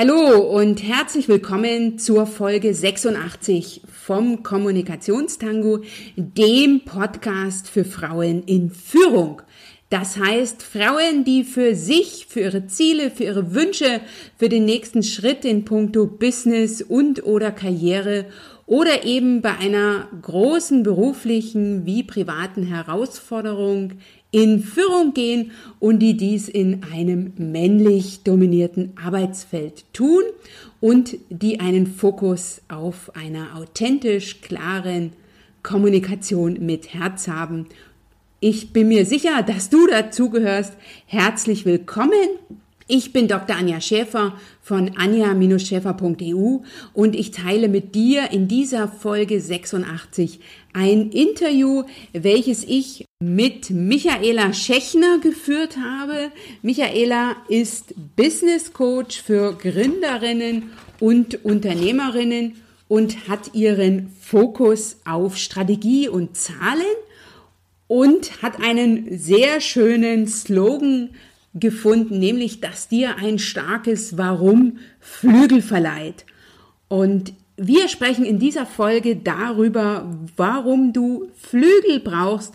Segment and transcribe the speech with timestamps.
[0.00, 5.80] Hallo und herzlich willkommen zur Folge 86 vom Kommunikationstango,
[6.14, 9.42] dem Podcast für Frauen in Führung.
[9.90, 14.00] Das heißt, Frauen, die für sich, für ihre Ziele, für ihre Wünsche,
[14.36, 18.26] für den nächsten Schritt in puncto Business und oder Karriere
[18.66, 23.94] oder eben bei einer großen beruflichen wie privaten Herausforderung
[24.30, 30.22] in Führung gehen und die dies in einem männlich dominierten Arbeitsfeld tun
[30.80, 35.12] und die einen Fokus auf einer authentisch klaren
[35.62, 37.66] Kommunikation mit Herz haben.
[38.40, 40.74] Ich bin mir sicher, dass du dazugehörst.
[41.06, 42.28] Herzlich willkommen
[42.90, 43.54] ich bin Dr.
[43.54, 46.60] Anja Schäfer von anja-schäfer.eu
[46.94, 50.40] und ich teile mit dir in dieser Folge 86
[50.72, 56.30] ein Interview, welches ich mit Michaela Schechner geführt habe.
[56.62, 66.36] Michaela ist Business Coach für Gründerinnen und Unternehmerinnen und hat ihren Fokus auf Strategie und
[66.36, 66.84] Zahlen
[67.88, 71.10] und hat einen sehr schönen Slogan
[71.54, 76.24] gefunden, nämlich dass dir ein starkes Warum Flügel verleiht.
[76.86, 82.54] Und wir sprechen in dieser Folge darüber, warum du Flügel brauchst,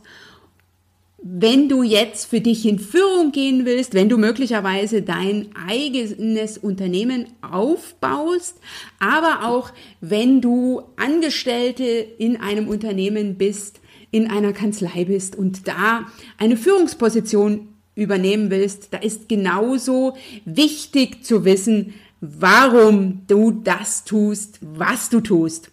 [1.25, 7.27] wenn du jetzt für dich in Führung gehen willst, wenn du möglicherweise dein eigenes Unternehmen
[7.41, 8.57] aufbaust,
[8.99, 13.79] aber auch wenn du Angestellte in einem Unternehmen bist,
[14.11, 16.07] in einer Kanzlei bist und da
[16.37, 25.09] eine Führungsposition übernehmen willst, da ist genauso wichtig zu wissen, warum du das tust, was
[25.09, 25.72] du tust.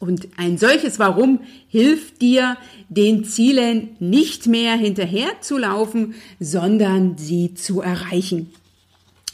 [0.00, 2.56] Und ein solches Warum hilft dir,
[2.88, 8.50] den Zielen nicht mehr hinterher zu laufen, sondern sie zu erreichen.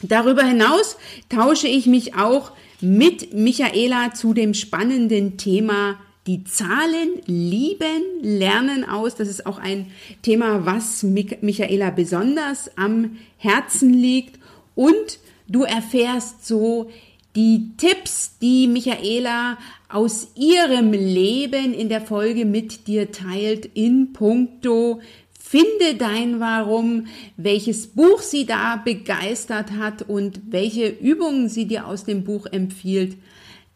[0.03, 0.97] Darüber hinaus
[1.29, 2.51] tausche ich mich auch
[2.81, 9.15] mit Michaela zu dem spannenden Thema die Zahlen lieben, lernen aus.
[9.15, 9.87] Das ist auch ein
[10.21, 14.37] Thema, was Michaela besonders am Herzen liegt.
[14.75, 16.91] Und du erfährst so
[17.35, 19.57] die Tipps, die Michaela
[19.89, 25.01] aus ihrem Leben in der Folge mit dir teilt in puncto
[25.49, 32.03] Finde dein Warum, welches Buch sie da begeistert hat und welche Übungen sie dir aus
[32.03, 33.15] dem Buch empfiehlt.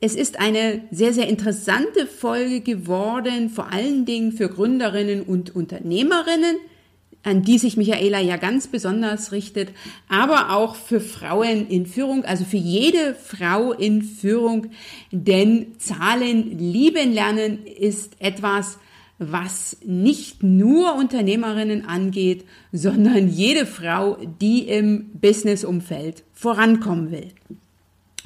[0.02, 6.58] Es ist eine sehr, sehr interessante Folge geworden, vor allen Dingen für Gründerinnen und Unternehmerinnen,
[7.24, 9.70] an die sich Michaela ja ganz besonders richtet,
[10.08, 14.68] aber auch für Frauen in Führung, also für jede Frau in Führung,
[15.12, 18.78] denn Zahlen lieben lernen ist etwas,
[19.20, 27.28] was nicht nur Unternehmerinnen angeht, sondern jede Frau, die im Businessumfeld vorankommen will.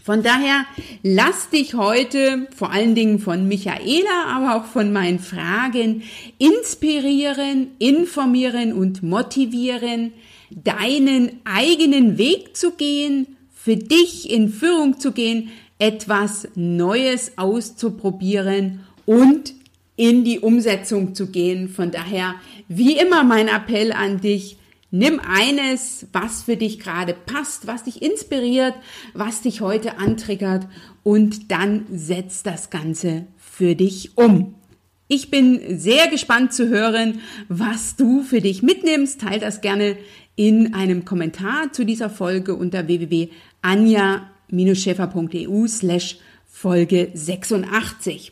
[0.05, 0.67] Von daher
[1.01, 6.03] lass dich heute vor allen Dingen von Michaela, aber auch von meinen Fragen
[6.37, 10.13] inspirieren, informieren und motivieren,
[10.51, 15.49] deinen eigenen Weg zu gehen, für dich in Führung zu gehen,
[15.79, 19.55] etwas Neues auszuprobieren und
[19.95, 21.67] in die Umsetzung zu gehen.
[21.67, 22.35] Von daher,
[22.67, 24.57] wie immer mein Appell an dich,
[24.97, 28.75] Nimm eines, was für dich gerade passt, was dich inspiriert,
[29.13, 30.69] was dich heute antriggert
[31.03, 34.55] und dann setz das Ganze für dich um.
[35.09, 37.19] Ich bin sehr gespannt zu hören,
[37.49, 39.19] was du für dich mitnimmst.
[39.19, 39.97] Teil das gerne
[40.37, 48.31] in einem Kommentar zu dieser Folge unter www.anja-schäfer.eu slash Folge 86.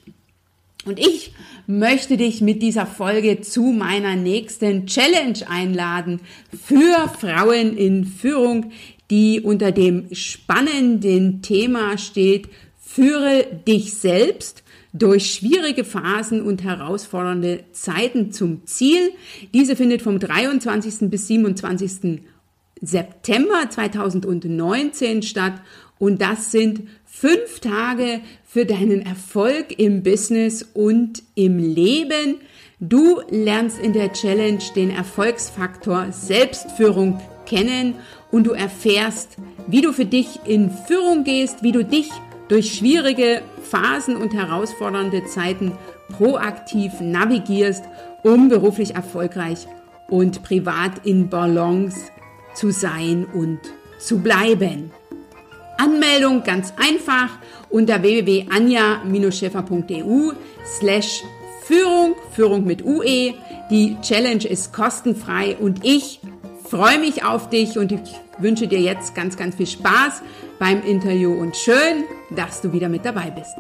[0.86, 1.34] Und ich
[1.66, 6.20] möchte dich mit dieser Folge zu meiner nächsten Challenge einladen
[6.52, 8.72] für Frauen in Führung,
[9.10, 12.50] die unter dem spannenden Thema steht,
[12.80, 19.12] führe dich selbst durch schwierige Phasen und herausfordernde Zeiten zum Ziel.
[19.54, 21.10] Diese findet vom 23.
[21.10, 22.22] bis 27.
[22.82, 25.62] September 2019 statt
[25.98, 26.84] und das sind
[27.24, 32.42] fünf Tage für deinen Erfolg im Business und im Leben.
[32.82, 37.96] Du lernst in der Challenge den Erfolgsfaktor Selbstführung kennen
[38.30, 39.38] und du erfährst,
[39.68, 42.10] wie du für dich in Führung gehst, wie du dich
[42.50, 43.42] durch schwierige
[43.72, 45.72] Phasen und herausfordernde Zeiten
[46.10, 47.86] proaktiv navigierst,
[48.24, 49.66] um beruflich erfolgreich
[50.10, 51.98] und privat in Balance
[52.54, 53.60] zu sein und
[53.98, 54.92] zu bleiben.
[55.78, 57.30] Anmeldung ganz einfach
[57.70, 60.32] unter www.anja-schäfer.eu
[60.80, 61.24] slash
[61.66, 63.34] Führung, Führung mit UE.
[63.70, 66.20] Die Challenge ist kostenfrei und ich
[66.70, 68.02] freue mich auf dich und ich
[68.38, 70.22] wünsche dir jetzt ganz, ganz viel Spaß
[70.60, 72.04] beim Interview und schön,
[72.36, 73.56] dass du wieder mit dabei bist.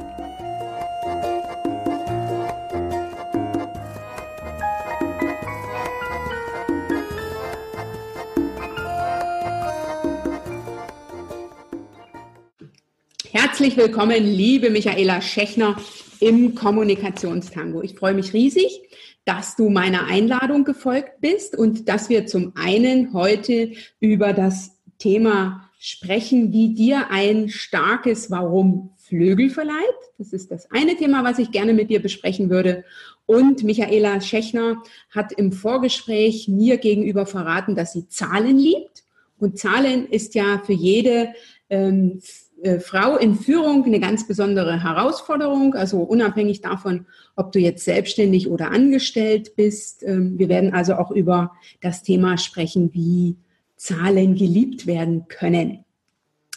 [13.46, 15.76] Herzlich willkommen, liebe Michaela Schechner
[16.22, 17.82] im Kommunikationstango.
[17.82, 18.84] Ich freue mich riesig,
[19.26, 25.70] dass du meiner Einladung gefolgt bist und dass wir zum einen heute über das Thema
[25.78, 29.76] sprechen, wie dir ein starkes Warum Flügel verleiht.
[30.18, 32.86] Das ist das eine Thema, was ich gerne mit dir besprechen würde.
[33.26, 39.04] Und Michaela Schechner hat im Vorgespräch mir gegenüber verraten, dass sie Zahlen liebt.
[39.38, 41.34] Und Zahlen ist ja für jede
[41.70, 42.22] ähm,
[42.64, 47.06] äh, Frau in Führung eine ganz besondere Herausforderung, also unabhängig davon,
[47.36, 50.02] ob du jetzt selbstständig oder angestellt bist.
[50.04, 51.52] Ähm, wir werden also auch über
[51.82, 53.36] das Thema sprechen, wie
[53.76, 55.84] Zahlen geliebt werden können.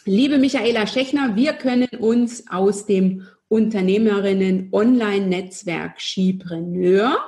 [0.04, 7.18] Liebe Michaela Schechner, wir können uns aus dem Unternehmerinnen-Online-Netzwerk Skipreneur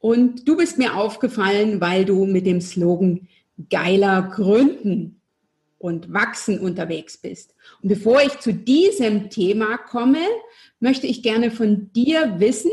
[0.00, 3.26] und du bist mir aufgefallen, weil du mit dem Slogan
[3.70, 5.21] geiler Gründen
[5.82, 7.54] und Wachsen unterwegs bist.
[7.82, 10.20] Und bevor ich zu diesem Thema komme,
[10.78, 12.70] möchte ich gerne von dir wissen,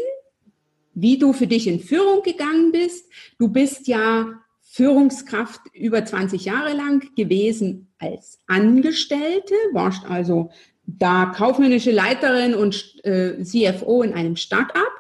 [0.94, 3.10] wie du für dich in Führung gegangen bist.
[3.40, 4.28] Du bist ja
[4.62, 10.52] Führungskraft über 20 Jahre lang gewesen als Angestellte, warst also
[10.86, 14.92] da kaufmännische Leiterin und äh, CFO in einem Start-up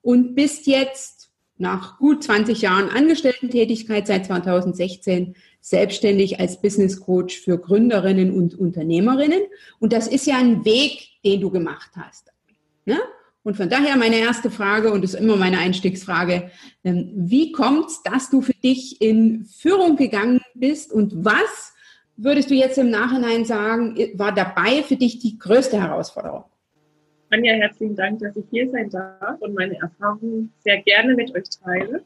[0.00, 7.58] und bist jetzt nach gut 20 Jahren Angestellten-Tätigkeit seit 2016 selbstständig als Business Coach für
[7.58, 9.42] Gründerinnen und Unternehmerinnen.
[9.78, 12.32] Und das ist ja ein Weg, den du gemacht hast.
[12.86, 12.98] Ne?
[13.42, 16.50] Und von daher meine erste Frage und ist immer meine Einstiegsfrage,
[16.84, 21.72] ähm, wie kommt es, dass du für dich in Führung gegangen bist und was
[22.16, 26.44] würdest du jetzt im Nachhinein sagen, war dabei für dich die größte Herausforderung?
[27.30, 31.48] Anja, herzlichen Dank, dass ich hier sein darf und meine Erfahrungen sehr gerne mit euch
[31.62, 32.02] teile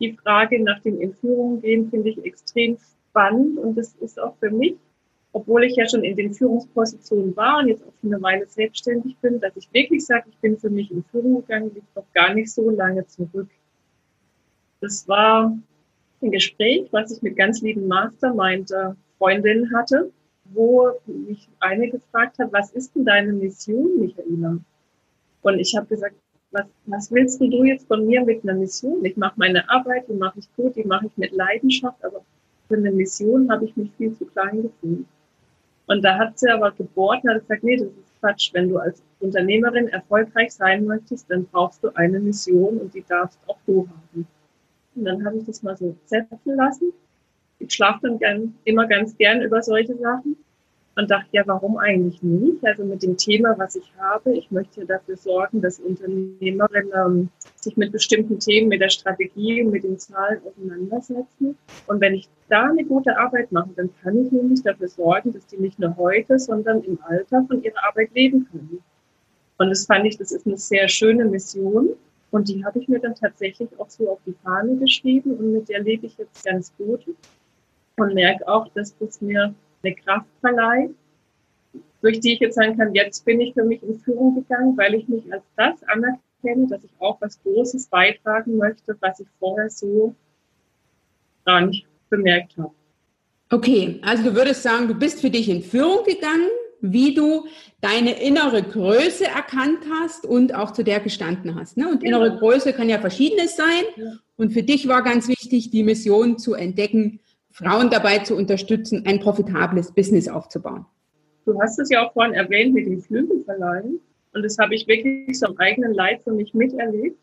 [0.00, 2.78] die Frage nach den Entführungen gehen, finde ich extrem
[3.10, 4.76] spannend und das ist auch für mich,
[5.32, 9.16] obwohl ich ja schon in den Führungspositionen war und jetzt auch schon eine Weile selbstständig
[9.18, 12.34] bin, dass ich wirklich sage, ich bin für mich in Führung gegangen, liegt noch gar
[12.34, 13.48] nicht so lange zurück.
[14.80, 15.56] Das war
[16.22, 20.10] ein Gespräch, was ich mit ganz lieben Mastermind-Freundinnen hatte,
[20.44, 24.58] wo mich eine gefragt hat, was ist denn deine Mission, Michaela?
[25.42, 26.14] Und ich habe gesagt,
[26.50, 29.04] was, was willst du jetzt von mir mit einer Mission?
[29.04, 32.24] Ich mache meine Arbeit, die mache ich gut, die mache ich mit Leidenschaft, aber
[32.68, 35.06] für eine Mission habe ich mich viel zu klein gefühlt.
[35.86, 38.50] Und da hat sie aber gebohrt und hat gesagt, nee, das ist Quatsch.
[38.52, 43.38] Wenn du als Unternehmerin erfolgreich sein möchtest, dann brauchst du eine Mission und die darfst
[43.46, 44.26] auch du haben.
[44.94, 46.92] Und dann habe ich das mal so setzen lassen.
[47.58, 50.36] Ich schlafe dann gern, immer ganz gern über solche Sachen
[50.98, 52.66] und dachte, ja, warum eigentlich nicht?
[52.66, 57.76] Also mit dem Thema, was ich habe, ich möchte dafür sorgen, dass Unternehmerinnen ähm, sich
[57.76, 61.56] mit bestimmten Themen, mit der Strategie und mit den Zahlen auseinandersetzen.
[61.86, 65.46] Und wenn ich da eine gute Arbeit mache, dann kann ich nämlich dafür sorgen, dass
[65.46, 68.82] die nicht nur heute, sondern im Alter von ihrer Arbeit leben können.
[69.58, 71.90] Und das fand ich, das ist eine sehr schöne Mission.
[72.32, 75.68] Und die habe ich mir dann tatsächlich auch so auf die Fahne geschrieben und mit
[75.68, 77.06] der lebe ich jetzt ganz gut
[77.96, 80.90] und merke auch, dass das mir eine Kraft verleiht,
[82.00, 84.94] durch die ich jetzt sagen kann, jetzt bin ich für mich in Führung gegangen, weil
[84.94, 89.68] ich mich als das anerkenne, dass ich auch was Großes beitragen möchte, was ich vorher
[89.70, 90.14] so
[91.44, 92.72] gar nicht bemerkt habe.
[93.50, 96.48] Okay, also du würdest sagen, du bist für dich in Führung gegangen,
[96.80, 97.46] wie du
[97.80, 101.76] deine innere Größe erkannt hast und auch zu der gestanden hast.
[101.76, 101.88] Ne?
[101.88, 102.40] Und innere genau.
[102.40, 104.18] Größe kann ja verschiedenes sein.
[104.36, 107.20] Und für dich war ganz wichtig, die Mission zu entdecken,
[107.58, 110.86] Frauen dabei zu unterstützen, ein profitables Business aufzubauen.
[111.44, 114.00] Du hast es ja auch vorhin erwähnt mit den Flügelverleihen.
[114.32, 117.18] Und das habe ich wirklich so am eigenen Leib für mich miterlebt,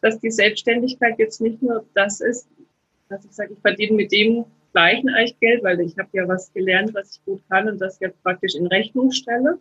[0.00, 2.48] dass die Selbstständigkeit jetzt nicht nur das ist,
[3.08, 6.52] dass ich sage, ich verdiene mit dem gleichen eigentlich Geld, weil ich habe ja was
[6.52, 9.58] gelernt, was ich gut kann und das jetzt praktisch in Rechnung stelle,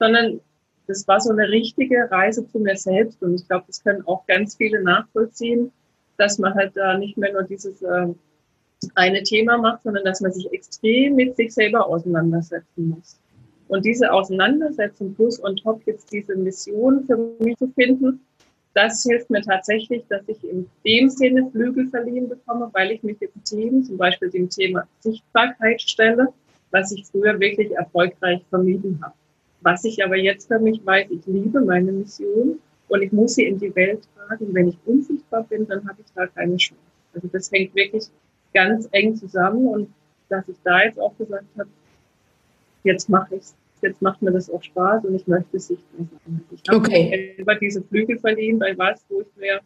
[0.00, 0.40] sondern
[0.88, 3.22] das war so eine richtige Reise zu mir selbst.
[3.22, 5.70] Und ich glaube, das können auch ganz viele nachvollziehen,
[6.16, 8.08] dass man halt da nicht mehr nur dieses äh,
[8.94, 13.18] eine Thema macht, sondern dass man sich extrem mit sich selber auseinandersetzen muss.
[13.68, 18.20] Und diese Auseinandersetzung plus und top jetzt diese Mission für mich zu finden,
[18.74, 23.18] das hilft mir tatsächlich, dass ich in dem Sinne Flügel verliehen bekomme, weil ich mich
[23.18, 26.28] dem Team, zum Beispiel dem Thema Sichtbarkeit stelle,
[26.70, 29.14] was ich früher wirklich erfolgreich vermieden habe.
[29.62, 33.44] Was ich aber jetzt für mich weiß, ich liebe meine Mission und ich muss sie
[33.44, 34.54] in die Welt tragen.
[34.54, 36.80] Wenn ich unsichtbar bin, dann habe ich da keine Chance.
[37.12, 38.04] Also das hängt wirklich
[38.52, 39.88] ganz eng zusammen und
[40.28, 41.68] dass ich da jetzt auch gesagt habe,
[42.84, 43.54] jetzt mache ich es.
[43.82, 45.78] Jetzt macht mir das auch Spaß und ich möchte es sein.
[46.50, 47.34] Ich habe okay.
[47.38, 49.60] über diese Flügel verliehen bei was, wo ich mir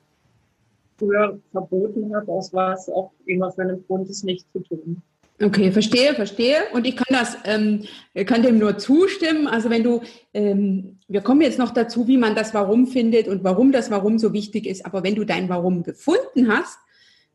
[0.97, 5.03] früher verboten habe, aus was auch immer für einen Grund ist, nicht zu tun.
[5.43, 6.59] Okay, verstehe, verstehe.
[6.73, 7.83] Und ich kann das, ähm,
[8.25, 9.49] kann dem nur zustimmen.
[9.49, 10.01] Also wenn du,
[10.33, 14.19] ähm, wir kommen jetzt noch dazu, wie man das Warum findet und warum das Warum
[14.19, 14.87] so wichtig ist.
[14.87, 16.79] Aber wenn du dein Warum gefunden hast,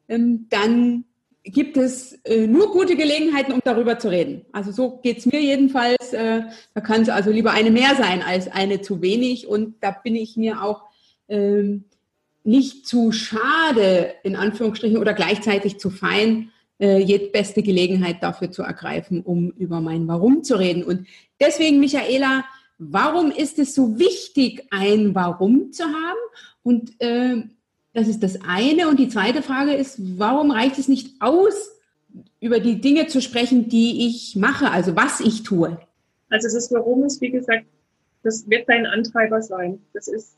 [0.07, 1.03] ähm, dann
[1.43, 4.45] gibt es äh, nur gute Gelegenheiten, um darüber zu reden.
[4.51, 6.13] Also so geht's mir jedenfalls.
[6.13, 6.43] Äh,
[6.73, 9.47] da kann es also lieber eine mehr sein als eine zu wenig.
[9.47, 10.83] Und da bin ich mir auch
[11.27, 11.85] ähm,
[12.43, 18.63] nicht zu schade, in Anführungsstrichen, oder gleichzeitig zu fein, äh, jede beste Gelegenheit dafür zu
[18.63, 20.83] ergreifen, um über mein Warum zu reden.
[20.83, 21.07] Und
[21.39, 22.45] deswegen, Michaela,
[22.77, 26.19] warum ist es so wichtig, ein Warum zu haben?
[26.63, 27.43] Und äh,
[27.99, 28.87] das ist das eine.
[28.87, 31.71] Und die zweite Frage ist, warum reicht es nicht aus,
[32.39, 35.77] über die Dinge zu sprechen, die ich mache, also was ich tue?
[36.29, 37.65] Also das Warum ist, wie gesagt,
[38.23, 39.79] das wird dein Antreiber sein.
[39.93, 40.35] Das ist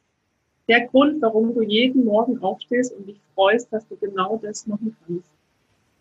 [0.67, 4.95] der Grund, warum du jeden Morgen aufstehst und dich freust, dass du genau das machen
[5.05, 5.29] kannst.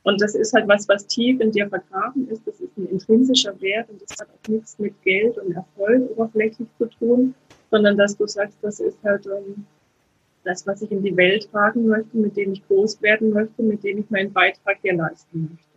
[0.03, 2.47] Und das ist halt was, was tief in dir vergraben ist.
[2.47, 6.69] Das ist ein intrinsischer Wert und das hat auch nichts mit Geld und Erfolg oberflächlich
[6.79, 7.35] zu tun,
[7.71, 9.67] sondern dass du sagst, das ist halt ähm,
[10.45, 13.83] das, was ich in die Welt tragen möchte, mit dem ich groß werden möchte, mit
[13.85, 15.71] dem ich meinen Beitrag hier leisten möchte.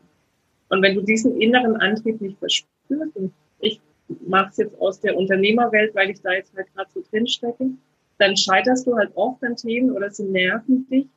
[0.70, 3.80] Und wenn du diesen inneren Antrieb nicht verspürst, und ich
[4.28, 7.70] mache es jetzt aus der Unternehmerwelt, weil ich da jetzt halt gerade so drin stecke,
[8.18, 11.08] dann scheiterst du halt oft an Themen oder sie nerven dich,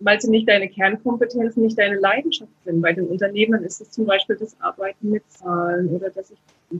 [0.00, 2.82] weil sie nicht deine Kernkompetenz, nicht deine Leidenschaft sind.
[2.82, 6.38] Bei den Unternehmern ist es zum Beispiel das Arbeiten mit Zahlen oder dass ich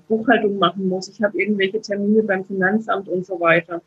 [0.08, 1.08] Buchhaltung machen muss.
[1.08, 3.80] Ich habe irgendwelche Termine beim Finanzamt und so weiter.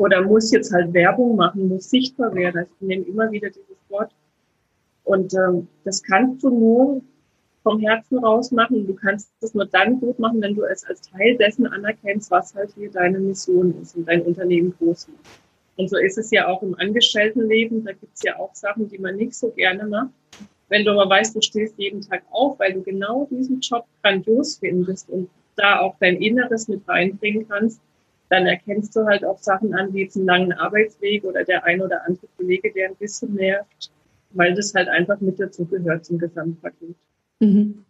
[0.00, 2.64] Oder muss jetzt halt Werbung machen, muss sichtbar werden.
[2.64, 4.10] Ich nehme immer wieder dieses Wort.
[5.04, 7.02] Und ähm, das kannst du nur
[7.62, 8.86] vom Herzen raus machen.
[8.86, 12.54] Du kannst es nur dann gut machen, wenn du es als Teil dessen anerkennst, was
[12.54, 15.40] halt hier deine Mission ist und dein Unternehmen groß macht.
[15.76, 17.84] Und so ist es ja auch im Angestelltenleben.
[17.84, 20.14] Da gibt es ja auch Sachen, die man nicht so gerne macht.
[20.70, 24.56] Wenn du aber weißt, du stehst jeden Tag auf, weil du genau diesen Job grandios
[24.56, 27.82] findest und da auch dein Inneres mit reinbringen kannst,
[28.30, 32.06] dann erkennst du halt auch Sachen an, wie einen langen Arbeitsweg oder der ein oder
[32.06, 33.90] andere Kollege, der ein bisschen nervt,
[34.30, 36.94] weil das halt einfach mit dazu gehört zum Gesamtpaket.
[37.40, 37.84] Mhm.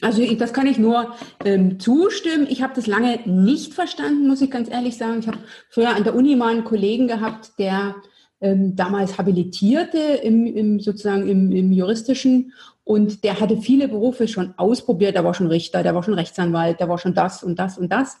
[0.00, 2.46] Also das kann ich nur ähm, zustimmen.
[2.48, 5.18] Ich habe das lange nicht verstanden, muss ich ganz ehrlich sagen.
[5.20, 5.38] Ich habe
[5.70, 7.96] früher an der Uni mal einen Kollegen gehabt, der
[8.40, 12.52] ähm, damals habilitierte im, im sozusagen im, im juristischen
[12.84, 15.14] und der hatte viele Berufe schon ausprobiert.
[15.14, 17.92] Der war schon Richter, der war schon Rechtsanwalt, der war schon das und das und
[17.92, 18.18] das.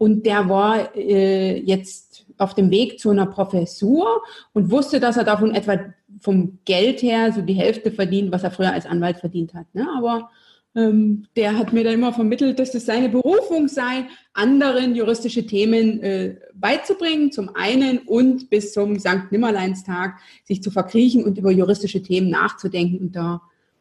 [0.00, 4.22] Und der war äh, jetzt auf dem Weg zu einer Professur
[4.54, 5.78] und wusste, dass er davon etwa
[6.22, 9.66] vom Geld her so die Hälfte verdient, was er früher als Anwalt verdient hat.
[9.74, 9.86] Ne?
[9.94, 10.30] Aber
[10.74, 16.00] ähm, der hat mir dann immer vermittelt, dass es seine Berufung sei, anderen juristische Themen
[16.00, 20.14] äh, beizubringen, zum einen und bis zum Sankt Nimmerleinstag
[20.44, 23.16] sich zu verkriechen und über juristische Themen nachzudenken und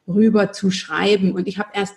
[0.05, 1.31] darüber zu schreiben.
[1.31, 1.95] Und ich habe erst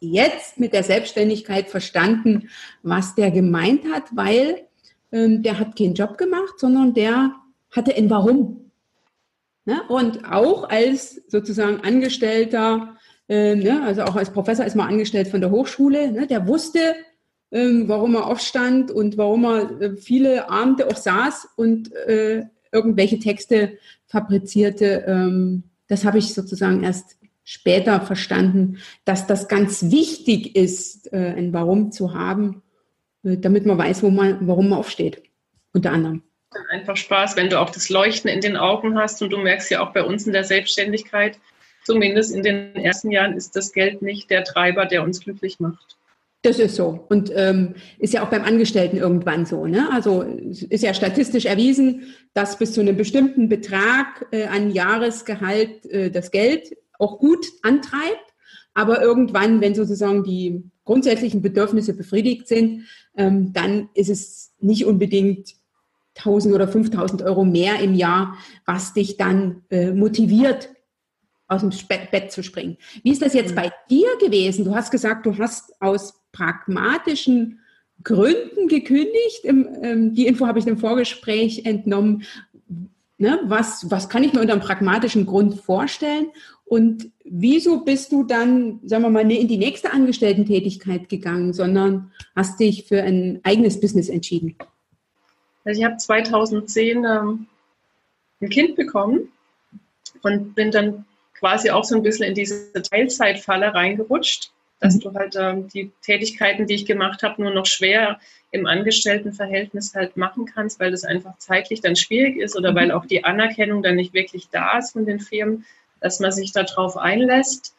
[0.00, 2.48] jetzt mit der Selbstständigkeit verstanden,
[2.82, 4.66] was der gemeint hat, weil
[5.12, 7.34] ähm, der hat keinen Job gemacht, sondern der
[7.70, 8.70] hatte ein Warum.
[9.64, 9.80] Ne?
[9.88, 12.96] Und auch als sozusagen Angestellter
[13.28, 16.94] ähm, ne, also auch als Professor ist man angestellt von der Hochschule, ne, der wusste,
[17.50, 23.18] ähm, warum er aufstand und warum er äh, viele Abende auch saß und äh, irgendwelche
[23.18, 25.04] Texte fabrizierte.
[25.06, 31.54] Ähm, das habe ich sozusagen erst später verstanden, dass das ganz wichtig ist, äh, ein
[31.54, 32.62] Warum zu haben,
[33.24, 35.22] äh, damit man weiß, wo man, warum man aufsteht,
[35.72, 36.22] unter anderem
[36.70, 39.80] einfach Spaß, wenn du auch das Leuchten in den Augen hast und du merkst ja
[39.80, 41.38] auch bei uns in der Selbstständigkeit,
[41.84, 45.96] zumindest in den ersten Jahren ist das Geld nicht der Treiber, der uns glücklich macht.
[46.42, 47.04] Das ist so.
[47.08, 49.66] Und ähm, ist ja auch beim Angestellten irgendwann so.
[49.66, 49.88] Ne?
[49.92, 56.10] Also ist ja statistisch erwiesen, dass bis zu einem bestimmten Betrag äh, an Jahresgehalt äh,
[56.10, 58.34] das Geld auch gut antreibt.
[58.74, 62.84] Aber irgendwann, wenn sozusagen die grundsätzlichen Bedürfnisse befriedigt sind,
[63.16, 65.54] ähm, dann ist es nicht unbedingt
[66.18, 70.70] 1000 oder 5000 Euro mehr im Jahr, was dich dann äh, motiviert,
[71.48, 71.70] aus dem
[72.10, 72.76] Bett zu springen.
[73.02, 73.56] Wie ist das jetzt mhm.
[73.56, 74.64] bei dir gewesen?
[74.64, 77.60] Du hast gesagt, du hast aus pragmatischen
[78.02, 79.44] Gründen gekündigt.
[79.44, 82.24] Ähm, die Info habe ich im Vorgespräch entnommen.
[83.18, 83.40] Ne?
[83.44, 86.26] Was, was kann ich mir unter einem pragmatischen Grund vorstellen?
[86.66, 92.10] Und wieso bist du dann, sagen wir mal, nicht in die nächste Angestellten-Tätigkeit gegangen, sondern
[92.34, 94.56] hast dich für ein eigenes Business entschieden?
[95.64, 97.46] Also ich habe 2010 ähm,
[98.40, 99.28] ein Kind bekommen
[100.22, 101.04] und bin dann
[101.34, 105.00] quasi auch so ein bisschen in diese Teilzeitfalle reingerutscht, dass mhm.
[105.00, 108.18] du halt ähm, die Tätigkeiten, die ich gemacht habe, nur noch schwer
[108.50, 112.76] im Angestelltenverhältnis halt machen kannst, weil das einfach zeitlich dann schwierig ist oder mhm.
[112.76, 115.64] weil auch die Anerkennung dann nicht wirklich da ist von den Firmen,
[116.00, 117.74] dass man sich darauf einlässt.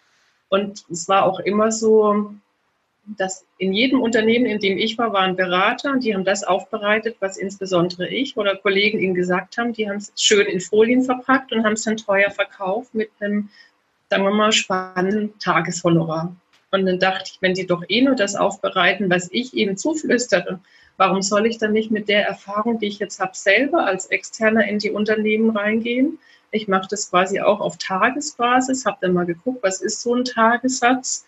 [0.49, 2.31] Und es war auch immer so,
[3.15, 7.17] dass in jedem Unternehmen, in dem ich war, waren Berater und die haben das aufbereitet,
[7.19, 9.73] was insbesondere ich oder Kollegen ihnen gesagt haben.
[9.73, 13.49] Die haben es schön in Folien verpackt und haben es dann teuer verkauft mit einem,
[14.09, 16.35] sagen wir mal, spannenden Tageshonorar.
[16.71, 20.59] Und dann dachte ich, wenn die doch eh nur das aufbereiten, was ich ihnen zuflüstere,
[20.97, 24.67] warum soll ich dann nicht mit der Erfahrung, die ich jetzt habe, selber als Externer
[24.67, 26.19] in die Unternehmen reingehen?
[26.51, 30.23] Ich mache das quasi auch auf Tagesbasis, habe dann mal geguckt, was ist so ein
[30.23, 31.25] Tagessatz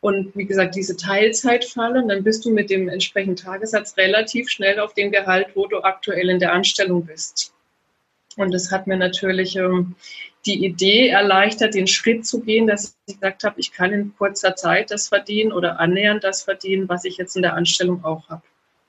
[0.00, 4.94] und wie gesagt, diese Teilzeitfalle, dann bist du mit dem entsprechenden Tagessatz relativ schnell auf
[4.94, 7.52] dem Gehalt, wo du aktuell in der Anstellung bist.
[8.36, 9.96] Und das hat mir natürlich ähm,
[10.46, 14.54] die Idee erleichtert, den Schritt zu gehen, dass ich gesagt habe, ich kann in kurzer
[14.54, 18.42] Zeit das verdienen oder annähernd das verdienen, was ich jetzt in der Anstellung auch habe.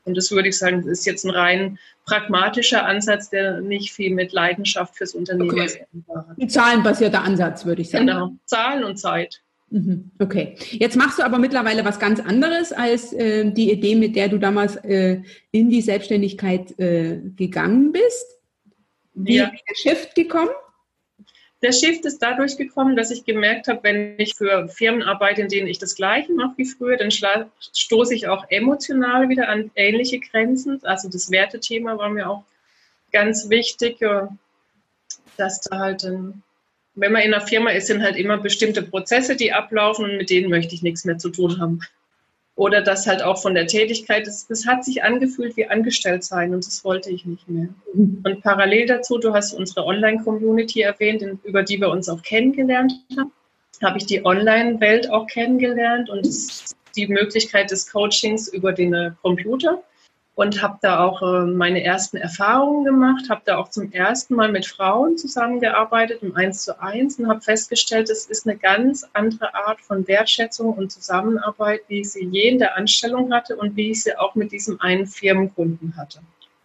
[0.06, 4.34] Und das würde ich sagen, ist jetzt ein rein pragmatischer Ansatz, der nicht viel mit
[4.34, 5.86] Leidenschaft fürs Unternehmen okay.
[6.08, 6.38] hat.
[6.40, 8.08] Ein zahlenbasierter Ansatz, würde ich sagen.
[8.08, 9.42] Genau, Zahlen und Zeit.
[9.72, 10.12] Mhm.
[10.18, 10.56] Okay.
[10.72, 14.40] Jetzt machst du aber mittlerweile was ganz anderes als äh, die Idee, mit der du
[14.40, 18.40] damals äh, in die Selbstständigkeit äh, gegangen bist.
[19.14, 19.46] Wie ja.
[19.46, 20.50] ist der Shift gekommen?
[21.62, 25.50] Der Shift ist dadurch gekommen, dass ich gemerkt habe, wenn ich für Firmen arbeite, in
[25.50, 30.20] denen ich das Gleiche mache wie früher, dann stoße ich auch emotional wieder an ähnliche
[30.20, 30.80] Grenzen.
[30.84, 32.44] Also das Wertethema war mir auch
[33.12, 34.28] ganz wichtig, äh,
[35.36, 36.04] dass da halt
[37.00, 40.30] wenn man in einer Firma ist, sind halt immer bestimmte Prozesse, die ablaufen und mit
[40.30, 41.82] denen möchte ich nichts mehr zu tun haben.
[42.60, 46.54] Oder das halt auch von der Tätigkeit, das, das hat sich angefühlt wie angestellt sein
[46.54, 47.70] und das wollte ich nicht mehr.
[47.94, 48.22] Mhm.
[48.26, 53.32] Und parallel dazu, du hast unsere Online-Community erwähnt, über die wir uns auch kennengelernt haben,
[53.82, 56.28] habe ich die Online-Welt auch kennengelernt und
[56.98, 59.82] die Möglichkeit des Coachings über den äh, Computer
[60.40, 64.50] und habe da auch äh, meine ersten Erfahrungen gemacht, habe da auch zum ersten Mal
[64.50, 69.54] mit Frauen zusammengearbeitet im Eins zu eins und habe festgestellt, es ist eine ganz andere
[69.54, 73.92] Art von Wertschätzung und Zusammenarbeit, wie ich sie je in der Anstellung hatte und wie
[73.92, 76.20] ich sie auch mit diesem einen Firmenkunden hatte.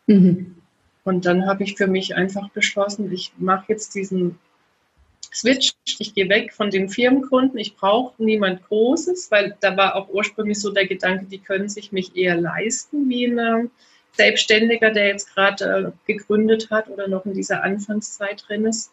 [0.07, 0.55] Mhm.
[1.03, 4.39] Und dann habe ich für mich einfach beschlossen, ich mache jetzt diesen
[5.35, 5.73] Switch.
[5.99, 7.59] Ich gehe weg von den Firmenkunden.
[7.59, 11.93] Ich brauche niemand Großes, weil da war auch ursprünglich so der Gedanke, die können sich
[11.93, 13.71] mich eher leisten wie ein
[14.13, 18.93] Selbstständiger, der jetzt gerade äh, gegründet hat oder noch in dieser Anfangszeit drin ist.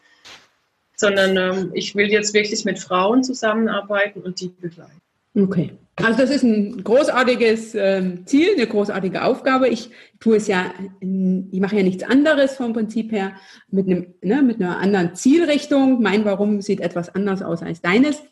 [0.96, 5.02] Sondern ähm, ich will jetzt wirklich mit Frauen zusammenarbeiten und die begleiten.
[5.36, 5.72] Okay.
[5.98, 9.68] Also das ist ein großartiges äh, Ziel, eine großartige Aufgabe.
[9.68, 9.90] Ich
[10.20, 13.34] tue es ja, ich mache ja nichts anderes vom Prinzip her
[13.70, 16.02] mit einem, ne, mit einer anderen Zielrichtung.
[16.02, 18.24] Mein Warum sieht etwas anders aus als deines.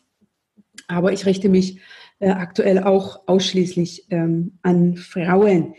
[0.88, 1.80] Aber ich richte mich
[2.18, 5.74] äh, aktuell auch ausschließlich ähm, an Frauen.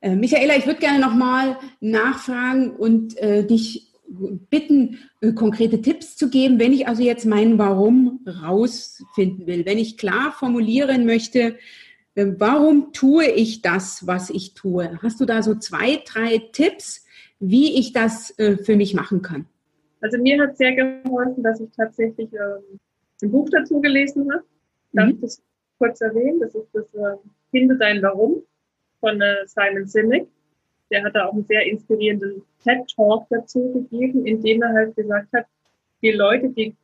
[0.00, 3.89] Äh, Michaela, ich würde gerne nochmal nachfragen und äh, dich
[4.50, 9.78] bitten, äh, konkrete Tipps zu geben, wenn ich also jetzt mein Warum rausfinden will, wenn
[9.78, 11.56] ich klar formulieren möchte,
[12.14, 14.98] äh, warum tue ich das, was ich tue?
[15.02, 17.06] Hast du da so zwei, drei Tipps,
[17.38, 19.46] wie ich das äh, für mich machen kann?
[20.00, 22.78] Also mir hat sehr geholfen, dass ich tatsächlich ähm,
[23.22, 24.44] ein Buch dazu gelesen habe.
[24.92, 25.14] Darf mhm.
[25.14, 25.42] ich das
[25.78, 26.40] kurz erwähnen?
[26.40, 26.86] Das ist das
[27.50, 28.42] Finde dein Warum
[29.00, 30.28] von Simon Sinek
[30.90, 35.32] der hat da auch einen sehr inspirierenden TED-Talk dazu gegeben, in dem er halt gesagt
[35.32, 35.46] hat,
[36.02, 36.74] die Leute, die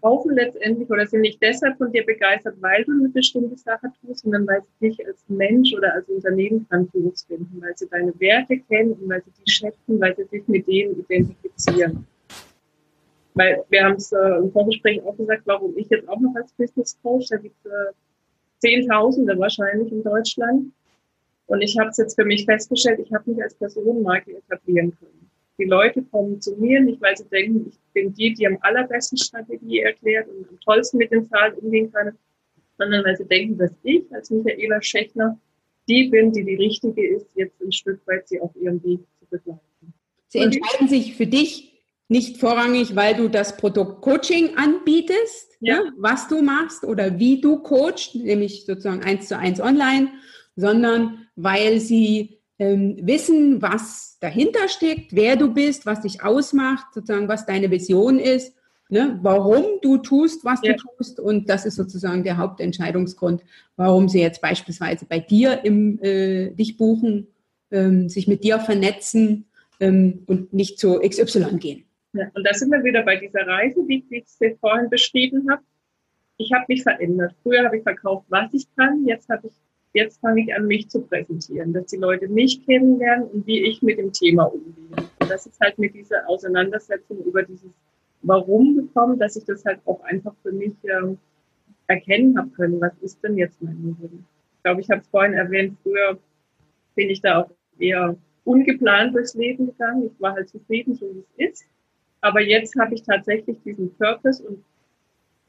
[0.00, 4.22] kaufen letztendlich oder sind nicht deshalb von dir begeistert, weil du eine bestimmte Sache tust,
[4.22, 8.58] sondern weil sie dich als Mensch oder als Unternehmen grandios finden, weil sie deine Werte
[8.58, 12.06] kennen und weil sie die schätzen, weil sie sich mit denen identifizieren.
[13.34, 16.52] Weil wir haben es äh, im Vorgespräch auch gesagt, warum ich jetzt auch noch als
[16.52, 17.92] Business Coach, da gibt es äh,
[18.58, 20.72] Zehntausende wahrscheinlich in Deutschland,
[21.46, 25.30] und ich habe es jetzt für mich festgestellt, ich habe mich als Personenmarke etablieren können.
[25.58, 29.18] Die Leute kommen zu mir nicht, weil sie denken, ich bin die, die am allerbesten
[29.18, 32.16] Strategie erklärt und am tollsten mit den Zahlen umgehen kann,
[32.76, 35.38] sondern weil sie denken, dass ich als Michaela Schechner
[35.86, 39.26] die bin, die die richtige ist, jetzt ein Stück weit sie auf ihrem Weg zu
[39.30, 39.60] begleiten.
[40.28, 41.74] Sie entscheiden sich für dich
[42.08, 45.82] nicht vorrangig, weil du das Produkt Coaching anbietest, ja.
[45.82, 50.08] Ne, was du machst oder wie du coachst, nämlich sozusagen eins zu eins online,
[50.56, 57.28] sondern weil sie ähm, wissen, was dahinter steckt, wer du bist, was dich ausmacht, sozusagen,
[57.28, 58.56] was deine Vision ist,
[58.88, 60.72] ne, warum du tust, was ja.
[60.72, 61.20] du tust.
[61.20, 63.42] Und das ist sozusagen der Hauptentscheidungsgrund,
[63.76, 67.26] warum sie jetzt beispielsweise bei dir im, äh, dich buchen,
[67.70, 69.46] ähm, sich mit dir vernetzen
[69.80, 71.84] ähm, und nicht zu XY gehen.
[72.12, 75.62] Ja, und da sind wir wieder bei dieser Reise, wie ich sie vorhin beschrieben habe.
[76.36, 77.34] Ich habe mich verändert.
[77.42, 79.04] Früher habe ich verkauft, was ich kann.
[79.06, 79.54] Jetzt habe ich,
[79.94, 83.80] jetzt fange ich an, mich zu präsentieren, dass die Leute mich kennenlernen und wie ich
[83.80, 85.08] mit dem Thema umgehe.
[85.20, 87.70] Und das ist halt mit dieser Auseinandersetzung über dieses
[88.22, 91.14] Warum gekommen, dass ich das halt auch einfach für mich äh,
[91.86, 92.80] erkennen habe können.
[92.80, 94.24] Was ist denn jetzt mein Warum?
[94.56, 95.76] Ich glaube, ich habe es vorhin erwähnt.
[95.82, 96.18] Früher
[96.94, 100.10] bin ich da auch eher ungeplant durchs Leben gegangen.
[100.12, 101.64] Ich war halt zufrieden, so wie es ist.
[102.20, 104.64] Aber jetzt habe ich tatsächlich diesen Purpose und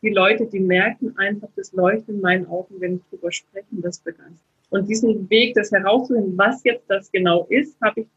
[0.06, 4.00] die Leute, die merken einfach das Leuchten in meinen Augen, wenn ich drüber spreche, das
[4.00, 4.40] begeistert.
[4.70, 8.08] Und diesen Weg, das herauszufinden, was jetzt das genau ist, habe ich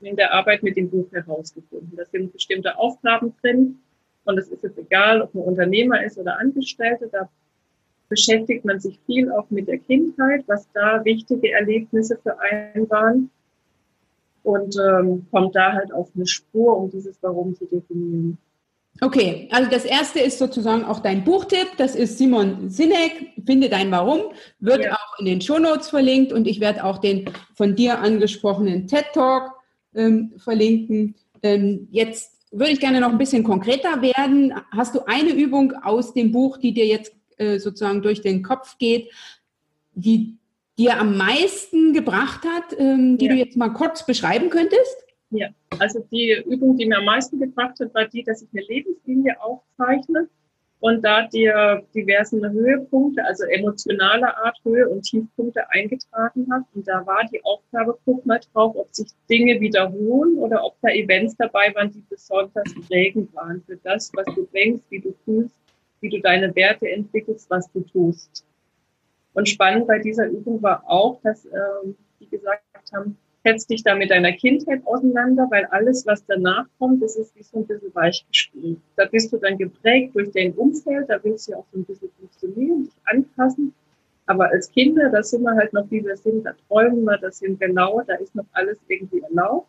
[0.00, 1.92] in der Arbeit mit dem Buch herausgefunden.
[1.96, 3.78] Da sind bestimmte Aufgaben drin.
[4.24, 7.08] Und es ist jetzt egal, ob man Unternehmer ist oder Angestellte.
[7.10, 7.28] Da
[8.08, 13.30] beschäftigt man sich viel auch mit der Kindheit, was da wichtige Erlebnisse für einen waren
[14.42, 18.38] und ähm, kommt da halt auf eine Spur, um dieses Warum zu definieren.
[19.00, 21.68] Okay, also das erste ist sozusagen auch dein Buchtipp.
[21.76, 24.94] Das ist Simon Sinek, Finde dein Warum, wird ja.
[24.94, 29.52] auch in den Shownotes verlinkt und ich werde auch den von dir angesprochenen TED Talk
[29.94, 31.14] ähm, verlinken.
[31.42, 34.54] Ähm, jetzt würde ich gerne noch ein bisschen konkreter werden.
[34.70, 38.78] Hast du eine Übung aus dem Buch, die dir jetzt äh, sozusagen durch den Kopf
[38.78, 39.10] geht,
[39.94, 40.36] die
[40.78, 43.32] dir am meisten gebracht hat, ähm, die ja.
[43.32, 45.05] du jetzt mal kurz beschreiben könntest?
[45.30, 48.62] Ja, also die Übung, die mir am meisten gebracht hat, war die, dass ich eine
[48.62, 50.28] Lebenslinie aufzeichne
[50.80, 56.64] und da dir diversen Höhepunkte, also emotionaler Art Höhe und Tiefpunkte eingetragen habe.
[56.74, 60.90] Und da war die Aufgabe, guck mal drauf, ob sich Dinge wiederholen oder ob da
[60.90, 65.56] Events dabei waren, die besonders prägend waren für das, was du denkst, wie du fühlst,
[66.00, 68.44] wie du deine Werte entwickelst, was du tust.
[69.32, 71.58] Und spannend bei dieser Übung war auch, dass äh,
[72.20, 72.62] die gesagt
[72.92, 77.36] haben, setz dich da mit deiner Kindheit auseinander, weil alles, was danach kommt, das ist
[77.36, 78.80] wie so ein bisschen weichgespült.
[78.96, 81.84] Da bist du dann geprägt durch dein Umfeld, da willst du ja auch so ein
[81.84, 83.72] bisschen funktionieren, dich anpassen.
[84.26, 87.30] Aber als Kinder, da sind wir halt noch, wie wir sind, da träumen wir, da
[87.30, 89.68] sind wir lau, da ist noch alles irgendwie erlaubt.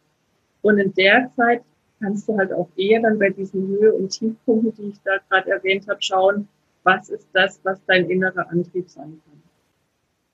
[0.63, 1.61] Und in der Zeit
[1.99, 5.51] kannst du halt auch eher dann bei diesen Höhe- und Tiefpunkten, die ich da gerade
[5.51, 6.47] erwähnt habe, schauen,
[6.81, 9.43] was ist das, was dein innerer Antrieb sein kann.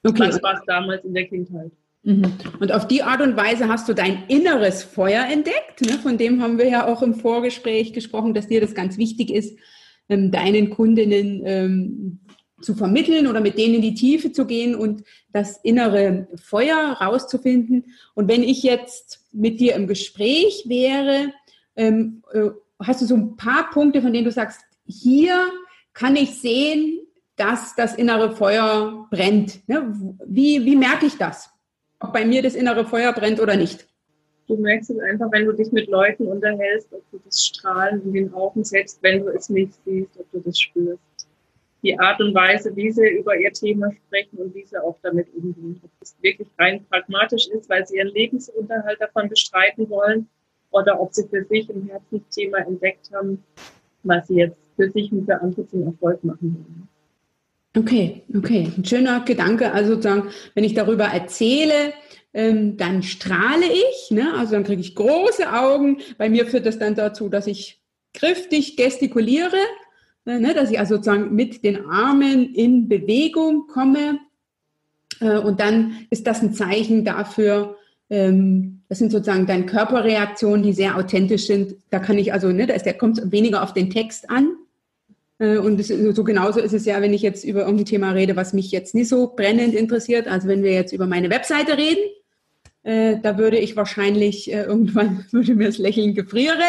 [0.05, 0.29] Okay.
[0.29, 1.71] Was war es damals in der Kindheit?
[2.03, 2.33] Mhm.
[2.59, 5.81] Und auf die Art und Weise hast du dein inneres Feuer entdeckt.
[5.81, 5.93] Ne?
[5.99, 9.57] Von dem haben wir ja auch im Vorgespräch gesprochen, dass dir das ganz wichtig ist,
[10.09, 12.19] ähm, deinen Kundinnen ähm,
[12.61, 17.85] zu vermitteln oder mit denen in die Tiefe zu gehen und das innere Feuer rauszufinden.
[18.15, 21.31] Und wenn ich jetzt mit dir im Gespräch wäre,
[21.75, 22.49] ähm, äh,
[22.81, 25.47] hast du so ein paar Punkte, von denen du sagst, hier
[25.93, 26.99] kann ich sehen,
[27.35, 29.67] dass das innere Feuer brennt.
[29.67, 29.93] Ne?
[30.25, 31.52] Wie, wie merke ich das?
[32.03, 33.87] Ob bei mir das innere Feuer brennt oder nicht?
[34.47, 38.13] Du merkst es einfach, wenn du dich mit Leuten unterhältst, ob du das Strahlen in
[38.13, 40.99] den Augen, selbst wenn du es nicht siehst, ob du das spürst.
[41.81, 45.33] Die Art und Weise, wie sie über ihr Thema sprechen und wie sie auch damit
[45.33, 45.79] umgehen.
[45.81, 50.27] Ob es wirklich rein pragmatisch ist, weil sie ihren Lebensunterhalt davon bestreiten wollen
[50.71, 53.41] oder ob sie für sich ein Herzensthema entdeckt haben,
[54.03, 56.89] was sie jetzt für sich und für andere zum Erfolg machen wollen.
[57.75, 58.71] Okay, okay.
[58.77, 59.71] Ein schöner Gedanke.
[59.71, 61.93] Also sozusagen, wenn ich darüber erzähle,
[62.33, 64.33] ähm, dann strahle ich, ne?
[64.35, 65.97] also dann kriege ich große Augen.
[66.17, 67.79] Bei mir führt das dann dazu, dass ich
[68.13, 69.57] kräftig gestikuliere,
[70.25, 70.53] ne?
[70.53, 74.19] dass ich also sozusagen mit den Armen in Bewegung komme.
[75.19, 77.77] Äh, und dann ist das ein Zeichen dafür,
[78.09, 81.75] ähm, das sind sozusagen dann Körperreaktionen, die sehr authentisch sind.
[81.89, 84.55] Da kann ich also, ne, da ist der kommt weniger auf den Text an,
[85.57, 88.53] und das, so genauso ist es ja, wenn ich jetzt über irgendein Thema rede, was
[88.53, 90.27] mich jetzt nicht so brennend interessiert.
[90.27, 92.03] Also wenn wir jetzt über meine Webseite reden,
[92.83, 96.59] äh, da würde ich wahrscheinlich äh, irgendwann würde mir das Lächeln gefrieren.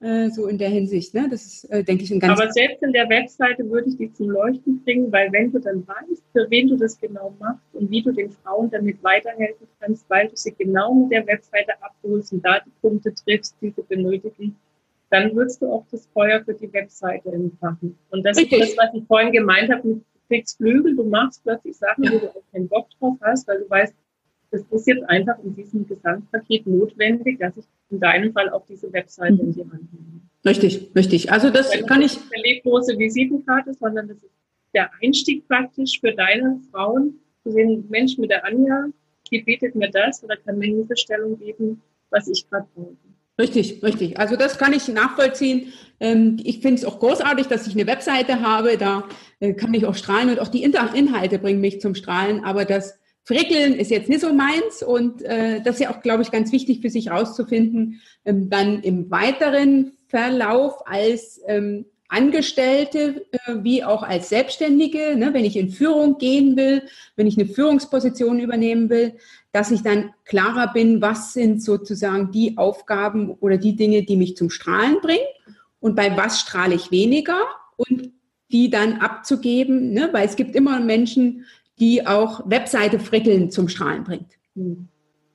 [0.00, 1.26] Äh, so in der Hinsicht, ne?
[1.28, 2.40] Das ist, äh, denke ich, ein ganz.
[2.40, 5.84] Aber selbst in der Webseite würde ich die zum Leuchten bringen, weil wenn du dann
[5.88, 10.08] weißt, für wen du das genau machst und wie du den Frauen damit weiterhelfen kannst,
[10.08, 13.82] weil du sie genau mit der Webseite abholst und da die Punkte triffst, die sie
[13.82, 14.54] benötigen,
[15.10, 17.96] dann würdest du auch das Feuer für die Webseite entfachen.
[18.10, 18.60] Und das Richtig.
[18.60, 22.12] ist das, was ich vorhin gemeint habe, du kriegst Flügel, du machst plötzlich Sachen, ja.
[22.12, 23.94] wo du auch keinen Bock drauf hast, weil du weißt,
[24.50, 28.92] das ist jetzt einfach in diesem Gesamtpaket notwendig, dass ich in deinem Fall auch diese
[28.92, 29.40] Webseite mhm.
[29.40, 30.20] in die Hand nehme.
[30.44, 31.32] Richtig, richtig.
[31.32, 32.20] Also das Weil kann das ich.
[32.32, 34.32] Eine leblose Visitenkarte, sondern das ist
[34.74, 38.86] der Einstieg praktisch für deine Frauen, zu sehen, Mensch mit der Anja,
[39.30, 42.96] die bietet mir das oder kann mir Hilfestellung geben, was ich gerade brauche.
[43.38, 44.18] Richtig, richtig.
[44.18, 45.72] Also das kann ich nachvollziehen.
[46.00, 48.76] Ähm, ich finde es auch großartig, dass ich eine Webseite habe.
[48.76, 49.04] Da
[49.40, 52.44] äh, kann ich auch strahlen und auch die Inhalte bringen mich zum Strahlen.
[52.44, 56.22] Aber das Frickeln ist jetzt nicht so meins und äh, das ist ja auch, glaube
[56.22, 58.00] ich, ganz wichtig für sich rauszufinden.
[58.24, 65.44] Ähm, dann im Weiteren Lebensverlauf als ähm, Angestellte äh, wie auch als Selbstständige, ne, wenn
[65.44, 66.82] ich in Führung gehen will,
[67.16, 69.14] wenn ich eine Führungsposition übernehmen will,
[69.58, 74.36] dass ich dann klarer bin, was sind sozusagen die Aufgaben oder die Dinge, die mich
[74.36, 75.26] zum Strahlen bringen
[75.80, 77.40] und bei was strahle ich weniger
[77.76, 78.12] und
[78.52, 81.44] die dann abzugeben, ne, weil es gibt immer Menschen,
[81.80, 84.38] die auch Webseite frickeln zum Strahlen bringt.
[84.54, 84.86] Hm.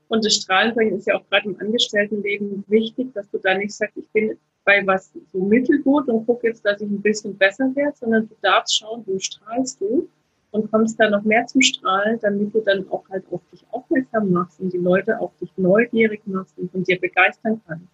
[0.08, 3.98] Und das Strahlenbringen ist ja auch gerade im Angestelltenleben wichtig, dass du da nicht sagst,
[3.98, 7.98] ich bin bei was so mittelgut und gucke jetzt, dass ich ein bisschen besser werde,
[7.98, 10.08] sondern du darfst schauen, wo strahlst du
[10.54, 14.32] und kommst da noch mehr zum Strahlen, damit du dann auch halt auf dich aufmerksam
[14.32, 17.88] machst und die Leute auf dich neugierig machst und von dir begeistern kannst.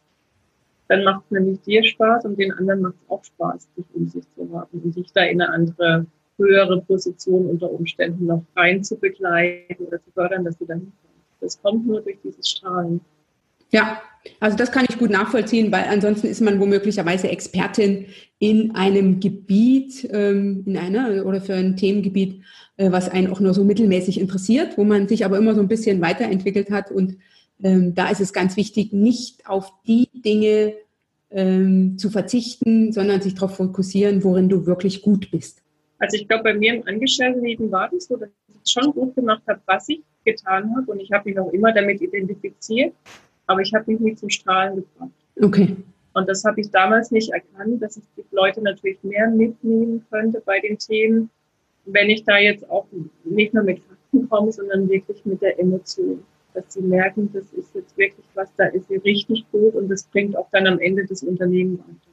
[0.90, 4.08] Dann macht es nämlich dir Spaß und den anderen macht es auch Spaß, dich um
[4.08, 6.06] sich zu haben und dich da in eine andere,
[6.38, 10.96] höhere Position unter Umständen noch rein zu begleiten oder zu fördern, dass du da hinkommst.
[11.42, 13.02] Das kommt nur durch dieses Strahlen.
[13.72, 14.02] Ja,
[14.40, 18.08] also das kann ich gut nachvollziehen, weil ansonsten ist man womöglicherweise Expertin
[18.40, 22.42] in einem Gebiet, ähm, in einer oder für ein Themengebiet,
[22.78, 25.68] äh, was einen auch nur so mittelmäßig interessiert, wo man sich aber immer so ein
[25.68, 26.92] bisschen weiterentwickelt hat.
[26.92, 27.18] Und
[27.64, 30.74] ähm, da ist es ganz wichtig, nicht auf die Dinge
[31.32, 35.62] ähm, zu verzichten, sondern sich darauf fokussieren, worin du wirklich gut bist.
[36.00, 39.44] Also ich glaube, bei mir im Angestelltenleben war das so, dass ich schon gut gemacht
[39.48, 40.92] habe, was ich getan habe.
[40.92, 42.94] Und ich habe mich auch immer damit identifiziert
[43.50, 45.10] aber ich habe mich nicht zum Strahlen gebracht.
[45.42, 45.76] Okay.
[46.14, 50.42] Und das habe ich damals nicht erkannt, dass ich die Leute natürlich mehr mitnehmen könnte
[50.46, 51.32] bei den Themen,
[51.86, 52.86] wenn ich da jetzt auch
[53.24, 56.24] nicht nur mit Fakten komme, sondern wirklich mit der Emotion.
[56.54, 60.04] Dass sie merken, das ist jetzt wirklich was, da ist sie richtig gut und das
[60.04, 62.10] bringt auch dann am Ende das Unternehmen weiter.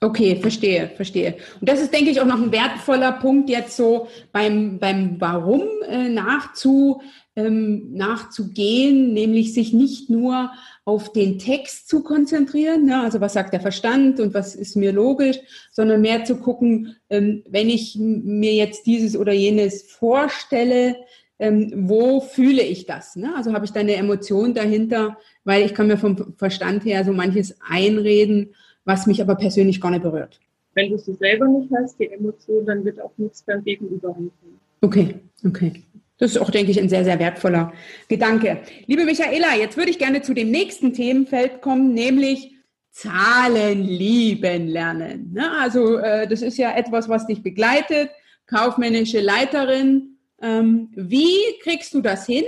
[0.00, 1.36] Okay, verstehe, verstehe.
[1.60, 5.62] Und das ist, denke ich, auch noch ein wertvoller Punkt jetzt so beim, beim Warum
[5.88, 7.02] äh, nachzu,
[7.38, 10.50] ähm, nachzugehen, nämlich sich nicht nur
[10.84, 14.90] auf den Text zu konzentrieren, ne, also was sagt der Verstand und was ist mir
[14.90, 15.38] logisch,
[15.70, 20.96] sondern mehr zu gucken, ähm, wenn ich mir jetzt dieses oder jenes vorstelle,
[21.38, 23.14] ähm, wo fühle ich das?
[23.14, 23.32] Ne?
[23.36, 27.12] Also habe ich da eine Emotion dahinter, weil ich kann mir vom Verstand her so
[27.12, 28.52] manches einreden,
[28.84, 30.40] was mich aber persönlich gar nicht berührt.
[30.74, 34.58] Wenn du sie selber nicht hast, die Emotion, dann wird auch nichts beim Gegenüber ankommen.
[34.80, 35.84] Okay, okay.
[36.18, 37.72] Das ist auch, denke ich, ein sehr, sehr wertvoller
[38.08, 38.62] Gedanke.
[38.86, 42.52] Liebe Michaela, jetzt würde ich gerne zu dem nächsten Themenfeld kommen, nämlich
[42.90, 45.32] Zahlen lieben lernen.
[45.32, 45.50] Ne?
[45.60, 48.10] Also äh, das ist ja etwas, was dich begleitet,
[48.46, 50.18] kaufmännische Leiterin.
[50.42, 52.44] Ähm, wie kriegst du das hin,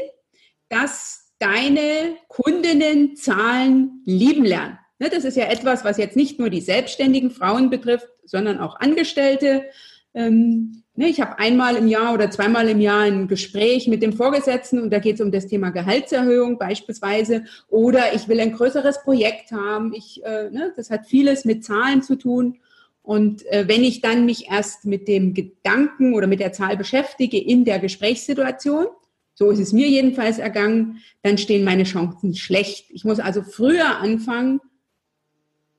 [0.69, 4.79] dass deine Kundinnen Zahlen lieben lernen?
[4.99, 5.11] Ne?
[5.11, 9.67] Das ist ja etwas, was jetzt nicht nur die selbstständigen Frauen betrifft, sondern auch Angestellte.
[10.15, 14.13] Ähm, ne, ich habe einmal im Jahr oder zweimal im Jahr ein Gespräch mit dem
[14.13, 19.03] Vorgesetzten und da geht es um das Thema Gehaltserhöhung beispielsweise oder ich will ein größeres
[19.03, 19.93] Projekt haben.
[19.95, 22.59] Ich, äh, ne, das hat vieles mit Zahlen zu tun.
[23.03, 27.39] Und äh, wenn ich dann mich erst mit dem Gedanken oder mit der Zahl beschäftige
[27.39, 28.87] in der Gesprächssituation,
[29.35, 32.91] so ist es mir jedenfalls ergangen, dann stehen meine Chancen schlecht.
[32.91, 34.61] Ich muss also früher anfangen,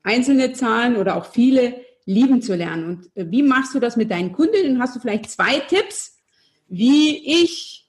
[0.02, 2.84] einzelne Zahlen oder auch viele lieben zu lernen.
[2.84, 4.80] Und äh, wie machst du das mit deinen Kundinnen?
[4.80, 6.18] Hast du vielleicht zwei Tipps,
[6.68, 7.88] wie ich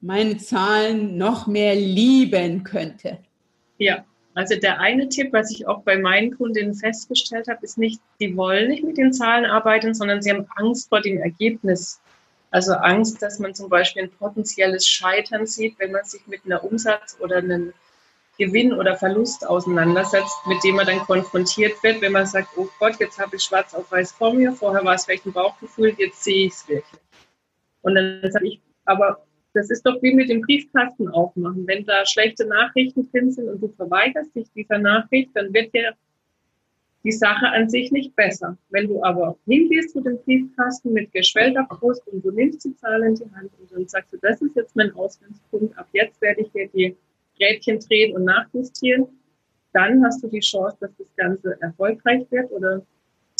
[0.00, 3.18] meine Zahlen noch mehr lieben könnte?
[3.78, 8.00] Ja, also der eine Tipp, was ich auch bei meinen Kundinnen festgestellt habe, ist nicht,
[8.18, 12.00] sie wollen nicht mit den Zahlen arbeiten, sondern sie haben Angst vor dem Ergebnis.
[12.50, 16.62] Also Angst, dass man zum Beispiel ein potenzielles Scheitern sieht, wenn man sich mit einer
[16.64, 17.72] Umsatz- oder einem
[18.38, 22.98] Gewinn oder Verlust auseinandersetzt, mit dem man dann konfrontiert wird, wenn man sagt, oh Gott,
[22.98, 26.24] jetzt habe ich schwarz auf weiß vor mir, vorher war es vielleicht ein Bauchgefühl, jetzt
[26.24, 27.00] sehe ich es wirklich.
[27.82, 31.66] Und dann sage ich, aber das ist doch wie mit dem Briefkasten aufmachen.
[31.66, 35.92] Wenn da schlechte Nachrichten drin sind und du verweigerst dich dieser Nachricht, dann wird ja
[37.04, 38.56] die Sache an sich nicht besser.
[38.70, 43.02] Wenn du aber hingehst zu dem Briefkasten mit geschwellter Brust und du nimmst die Zahl
[43.04, 46.40] in die Hand und dann sagst du, das ist jetzt mein Ausgangspunkt, ab jetzt werde
[46.40, 46.96] ich dir die
[47.40, 49.06] Rädchen drehen und nachjustieren,
[49.72, 52.82] dann hast du die Chance, dass das Ganze erfolgreich wird oder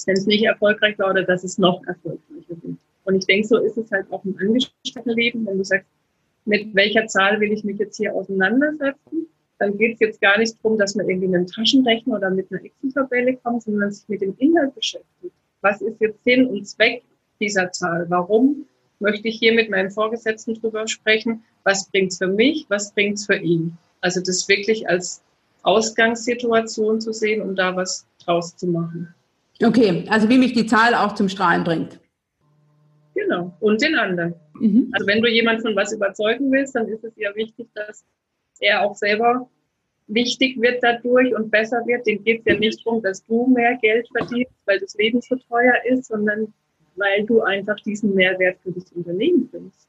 [0.07, 2.77] wenn es nicht erfolgreich war oder dass es noch erfolgreicher wird.
[3.05, 5.87] Und ich denke, so ist es halt auch im Angestelltenleben, wenn du sagst,
[6.45, 9.29] mit welcher Zahl will ich mich jetzt hier auseinandersetzen,
[9.59, 12.51] dann geht es jetzt gar nicht darum, dass man irgendwie mit einem Taschenrechner oder mit
[12.51, 15.35] einer Excel-Tabelle kommt, sondern sich mit dem Inhalt beschäftigt.
[15.61, 17.03] Was ist jetzt Sinn und Zweck
[17.41, 18.05] dieser Zahl?
[18.09, 18.67] Warum
[19.05, 21.45] möchte ich hier mit meinem Vorgesetzten drüber sprechen?
[21.63, 22.67] Was bringt's für mich?
[22.69, 23.77] Was bringt's für ihn?
[24.01, 25.23] Also das wirklich als
[25.63, 29.15] Ausgangssituation zu sehen, um da was draus zu machen.
[29.63, 32.01] Okay, also wie mich die Zahl auch zum Strahlen bringt.
[33.15, 34.35] Genau, und den anderen.
[34.55, 34.91] Mhm.
[34.93, 38.05] Also wenn du jemanden von was überzeugen willst, dann ist es ja wichtig, dass
[38.61, 39.49] er auch selber
[40.07, 43.77] wichtig wird dadurch und besser wird, dem geht es ja nicht darum, dass du mehr
[43.81, 46.53] Geld verdienst, weil das Leben so teuer ist, sondern
[46.97, 49.89] weil du einfach diesen Mehrwert für das Unternehmen findest.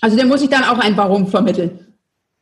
[0.00, 1.94] Also der muss ich dann auch ein Warum vermitteln.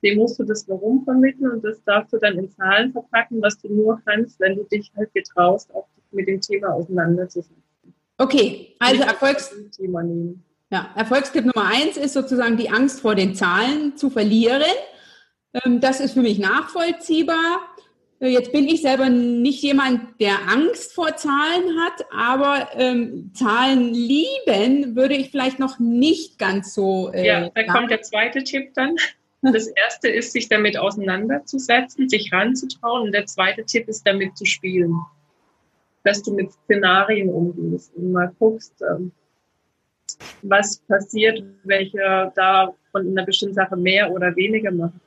[0.03, 3.59] Dem musst du das Warum vermitteln und das darfst du dann in Zahlen verpacken, was
[3.61, 7.63] du nur kannst, wenn du dich halt getraust, auch mit dem Thema auseinanderzusetzen.
[8.19, 9.53] Okay, also Erfolgs
[10.71, 14.63] ja, Erfolgstipp Nummer eins ist sozusagen die Angst vor den Zahlen zu verlieren.
[15.53, 17.61] Ähm, das ist für mich nachvollziehbar.
[18.21, 24.97] Jetzt bin ich selber nicht jemand, der Angst vor Zahlen hat, aber ähm, Zahlen lieben
[24.97, 27.11] würde ich vielleicht noch nicht ganz so.
[27.13, 28.97] Äh, ja, da kommt der zweite Tipp dann.
[29.43, 33.03] Das erste ist, sich damit auseinanderzusetzen, sich ranzutrauen.
[33.03, 34.95] Und der zweite Tipp ist, damit zu spielen.
[36.05, 39.11] Dass du mit Szenarien umgehst und mal guckst, ähm,
[40.43, 45.01] was passiert, welche da von einer bestimmten Sache mehr oder weniger machen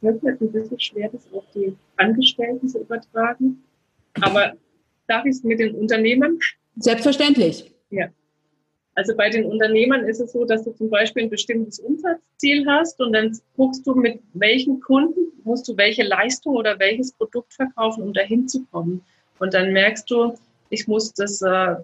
[0.00, 3.62] fällt mir ein bisschen schwer, das auf die Angestellten zu übertragen.
[4.20, 4.54] Aber
[5.06, 6.38] darf ich es mit den Unternehmen?
[6.76, 7.72] Selbstverständlich.
[7.90, 8.08] Ja.
[8.94, 12.98] Also bei den Unternehmern ist es so, dass du zum Beispiel ein bestimmtes Umsatzziel hast
[13.00, 18.02] und dann guckst du, mit welchen Kunden musst du welche Leistung oder welches Produkt verkaufen,
[18.02, 19.02] um dahin zu kommen.
[19.38, 20.34] Und dann merkst du,
[20.70, 21.76] ich muss das äh,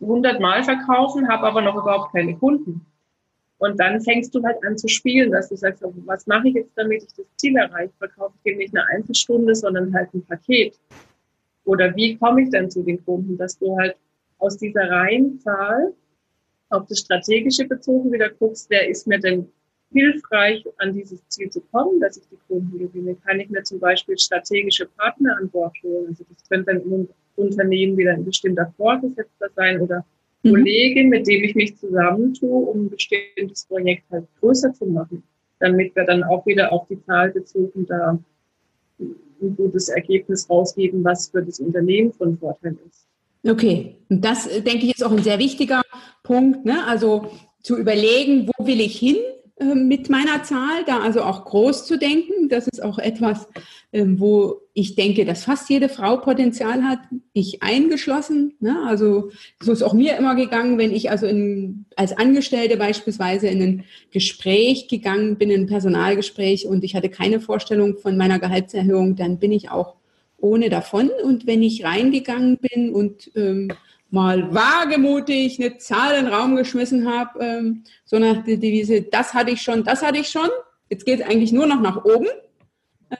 [0.00, 2.84] 100 Mal verkaufen, habe aber noch überhaupt keine Kunden.
[3.58, 6.72] Und dann fängst du halt an zu spielen, dass du sagst, was mache ich jetzt,
[6.76, 7.92] damit ich das Ziel erreiche?
[7.98, 10.78] Verkaufe ich dir nicht eine Einzelstunde, sondern halt ein Paket.
[11.64, 13.96] Oder wie komme ich dann zu den Kunden, dass du halt
[14.38, 15.94] aus dieser reinen Zahl
[16.68, 19.48] auf das Strategische bezogen wieder guckst, wer ist mir denn
[19.92, 23.16] hilfreich, an dieses Ziel zu kommen, dass ich die Kunden gewinne?
[23.24, 26.08] Kann ich mir zum Beispiel strategische Partner an Bord holen?
[26.08, 30.04] Also das könnte dann im Unternehmen wieder ein bestimmter Vorgesetzter sein oder
[30.46, 30.50] Mhm.
[30.50, 35.22] Kollegin, mit dem ich mich zusammentue, um ein bestimmtes Projekt halt größer zu machen,
[35.58, 38.18] damit wir dann auch wieder auf die Zahl bezogen da
[38.98, 43.06] ein gutes Ergebnis rausgeben, was für das Unternehmen von Vorteil ist.
[43.46, 45.82] Okay, und das denke ich ist auch ein sehr wichtiger
[46.22, 46.86] Punkt, ne?
[46.86, 47.30] also
[47.62, 49.16] zu überlegen, wo will ich hin
[49.58, 52.50] mit meiner Zahl, da also auch groß zu denken.
[52.50, 53.48] Das ist auch etwas,
[53.92, 56.98] ähm, wo ich denke, dass fast jede Frau Potenzial hat,
[57.32, 58.54] ich eingeschlossen.
[58.60, 58.76] Ne?
[58.86, 59.30] Also
[59.62, 63.84] so ist auch mir immer gegangen, wenn ich also in, als Angestellte beispielsweise in ein
[64.10, 69.38] Gespräch gegangen bin, in ein Personalgespräch und ich hatte keine Vorstellung von meiner Gehaltserhöhung, dann
[69.38, 69.96] bin ich auch
[70.36, 71.10] ohne davon.
[71.24, 73.72] Und wenn ich reingegangen bin und ähm,
[74.10, 79.34] mal wagemutig eine Zahl in den Raum geschmissen habe, ähm, so nach der Devise, das
[79.34, 80.48] hatte ich schon, das hatte ich schon,
[80.88, 82.28] jetzt geht es eigentlich nur noch nach oben,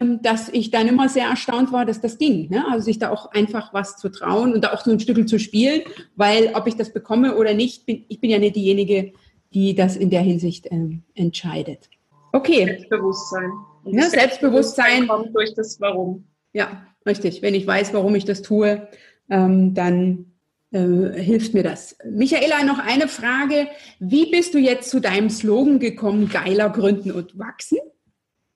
[0.00, 2.48] ähm, dass ich dann immer sehr erstaunt war, dass das ging.
[2.50, 2.64] Ne?
[2.70, 5.38] Also sich da auch einfach was zu trauen und da auch so ein Stück zu
[5.38, 5.82] spielen,
[6.14, 9.12] weil ob ich das bekomme oder nicht, bin, ich bin ja nicht diejenige,
[9.54, 11.88] die das in der Hinsicht ähm, entscheidet.
[12.32, 12.64] Okay.
[12.64, 13.50] Selbstbewusstsein.
[13.84, 16.24] Ja, Selbstbewusstsein kommt durch das Warum.
[16.52, 17.42] Ja, richtig.
[17.42, 18.88] Wenn ich weiß, warum ich das tue,
[19.30, 20.32] ähm, dann
[20.76, 21.96] äh, hilft mir das.
[22.04, 23.68] Michaela, noch eine Frage.
[23.98, 27.78] Wie bist du jetzt zu deinem Slogan gekommen, geiler gründen und wachsen?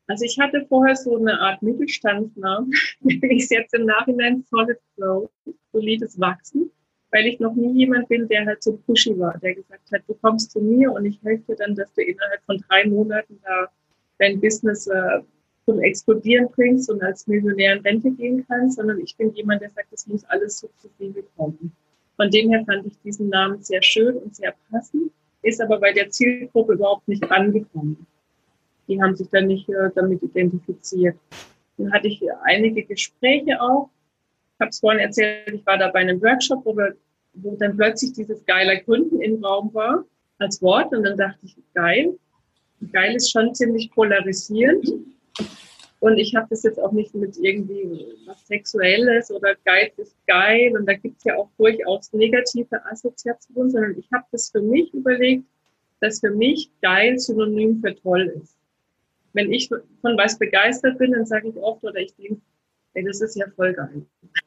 [0.06, 4.78] Also ich hatte vorher so eine Art Mittelstandsnamen, wenn ich es jetzt im Nachhinein Solid
[4.96, 5.30] Growth,
[5.72, 6.70] solides Wachsen,
[7.10, 10.14] weil ich noch nie jemand bin, der halt so pushy war, der gesagt hat, du
[10.14, 13.68] kommst zu mir und ich helfe dir dann, dass du innerhalb von drei Monaten da
[14.18, 15.20] dein Business äh,
[15.64, 19.70] zum Explodieren bringst und als Millionär in Rente gehen kannst, sondern ich bin jemand, der
[19.70, 21.72] sagt, es muss alles sukzessive kommen.
[22.20, 25.90] Von dem her fand ich diesen Namen sehr schön und sehr passend, ist aber bei
[25.90, 28.06] der Zielgruppe überhaupt nicht angekommen.
[28.86, 31.16] Die haben sich dann nicht äh, damit identifiziert.
[31.78, 33.88] Dann hatte ich einige Gespräche auch.
[34.52, 36.94] Ich habe es vorhin erzählt, ich war da bei einem Workshop, wo, wir,
[37.32, 40.04] wo dann plötzlich dieses geiler Gründen im Raum war
[40.40, 40.92] als Wort.
[40.92, 42.18] Und dann dachte ich, geil.
[42.92, 44.92] Geil ist schon ziemlich polarisierend.
[46.00, 50.74] Und ich habe das jetzt auch nicht mit irgendwie was Sexuelles oder Geiz ist geil.
[50.76, 55.44] Und da gibt's ja auch durchaus negative Assoziationen, sondern ich habe das für mich überlegt,
[56.00, 58.56] dass für mich geil synonym für toll ist.
[59.34, 62.40] Wenn ich von was begeistert bin, dann sage ich oft oder ich denke,
[62.94, 64.02] ey, das ist ja voll geil.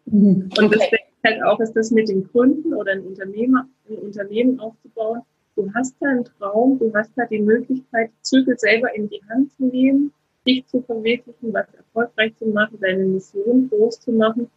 [0.06, 0.50] Mhm.
[0.58, 3.97] Und das denke ich halt auch, ist das mit den Kunden oder ein Unternehmer, ein
[3.99, 5.22] Unternehmen aufzubauen.
[5.56, 9.51] Du hast da einen Traum, du hast da die Möglichkeit, Zügel selber in die Hand
[9.56, 10.12] zu nehmen
[10.46, 14.50] dich zu verwirklichen, was erfolgreich zu machen, deine Mission groß zu machen.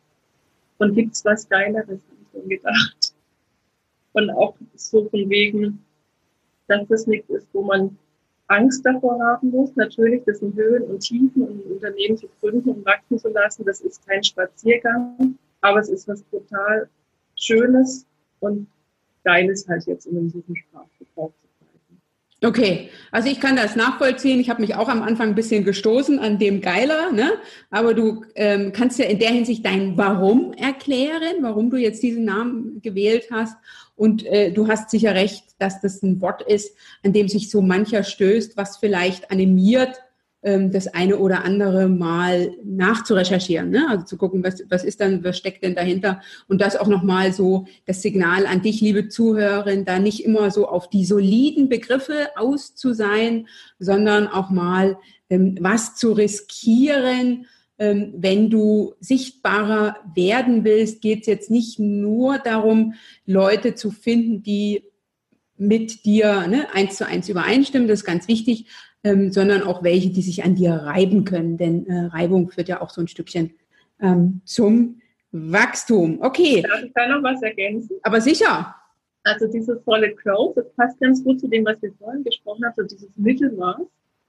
[0.79, 3.15] Und gibt's was Geileres, habe ich dann gedacht.
[4.13, 5.85] Und auch so von wegen,
[6.69, 7.97] dass das nichts ist, wo man
[8.49, 9.75] Angst davor haben muss.
[9.77, 13.65] Natürlich, das sind Höhen und Tiefen und ein Unternehmen zu gründen und wachsen zu lassen.
[13.65, 16.89] Das ist kein Spaziergang, aber es ist was total
[17.37, 18.07] Schönes
[18.41, 18.67] und
[19.25, 21.46] Geiles halt jetzt in diesem Sprachgebrauch zu
[22.43, 24.41] Okay, also ich kann das nachvollziehen.
[24.41, 27.33] Ich habe mich auch am Anfang ein bisschen gestoßen an dem Geiler, ne?
[27.71, 32.27] Aber du ähm, kannst ja in der Hinsicht dein Warum erklären, warum du jetzt diesen
[32.27, 33.57] Namen gewählt hast.
[33.95, 37.63] Und äh, du hast sicher recht, dass das ein Wort ist, an dem sich so
[37.63, 40.03] mancher stößt, was vielleicht animiert,
[40.43, 43.87] das eine oder andere mal nachzurecherchieren, ne?
[43.89, 47.33] also zu gucken, was, was ist dann, was steckt denn dahinter und das auch nochmal
[47.33, 52.29] so das Signal an dich, liebe Zuhörerin, da nicht immer so auf die soliden Begriffe
[52.37, 53.49] aus zu sein,
[53.81, 54.99] sondern auch mal
[55.31, 57.47] ähm, was zu riskieren,
[57.79, 62.95] ähm, wenn du sichtbarer werden willst, geht es jetzt nicht nur darum,
[63.27, 64.85] Leute zu finden, die
[65.59, 68.67] mit dir ne, eins zu eins übereinstimmen, das ist ganz wichtig,
[69.07, 71.57] ähm, sondern auch welche, die sich an dir reiben können.
[71.57, 73.53] Denn äh, Reibung führt ja auch so ein Stückchen
[74.01, 75.01] ähm, zum
[75.31, 76.19] Wachstum.
[76.21, 76.63] Okay.
[76.63, 77.97] Darf ich da noch was ergänzen?
[78.03, 78.75] Aber sicher.
[79.23, 82.75] Also dieses Solid Growth, das passt ganz gut zu dem, was wir vorhin gesprochen haben,
[82.77, 83.83] so dieses Mittelmaß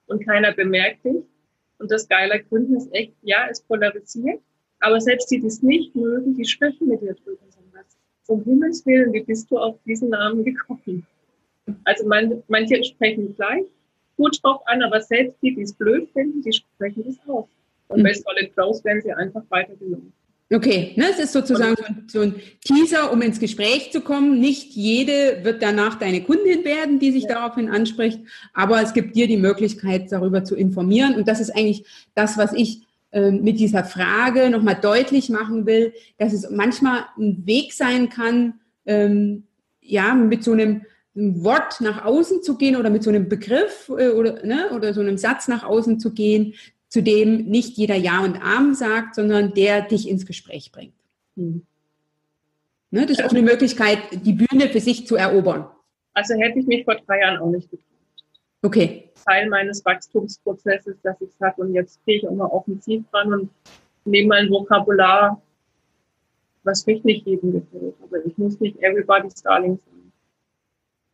[0.07, 1.23] und keiner bemerkt dich.
[1.79, 4.41] Und das geile Gründen ist echt, ja, es polarisiert,
[4.79, 7.37] aber selbst die, die es nicht mögen, die sprechen mit dir drüber.
[8.27, 11.07] Um Himmels Willen, wie bist du auf diesen Namen gekommen?
[11.85, 13.63] Also man, manche sprechen gleich,
[14.17, 17.47] gut drauf an, aber selbst die, die es blöd finden, die sprechen das aus.
[17.87, 18.03] Und mhm.
[18.03, 20.11] bei Solid Growth werden sie einfach weitergenommen.
[20.49, 24.39] Okay, ne, es ist sozusagen so ein, so ein, Teaser, um ins Gespräch zu kommen.
[24.39, 27.35] Nicht jede wird danach deine Kundin werden, die sich ja.
[27.35, 28.21] daraufhin anspricht,
[28.53, 31.15] aber es gibt dir die Möglichkeit, darüber zu informieren.
[31.15, 35.93] Und das ist eigentlich das, was ich äh, mit dieser Frage nochmal deutlich machen will,
[36.17, 39.43] dass es manchmal ein Weg sein kann, ähm,
[39.81, 40.83] ja, mit so einem
[41.17, 44.93] ein Wort nach außen zu gehen oder mit so einem Begriff äh, oder, ne, oder
[44.93, 46.53] so einem Satz nach außen zu gehen,
[46.87, 50.93] zu dem nicht jeder Ja und Amen sagt, sondern der dich ins Gespräch bringt.
[51.35, 51.65] Mhm.
[52.91, 55.67] Ne, das ist auch eine Möglichkeit, die Bühne für sich zu erobern.
[56.13, 57.85] Also hätte ich mich vor drei Jahren auch nicht getraut.
[58.61, 59.11] Okay.
[59.25, 63.49] Teil meines Wachstumsprozesses, dass ich sage, und jetzt gehe ich auch mal offensiv ran und
[64.05, 65.41] nehme mein Vokabular,
[66.63, 67.95] was mich nicht jedem gefällt.
[68.01, 69.96] Aber ich muss nicht everybody's darling sein.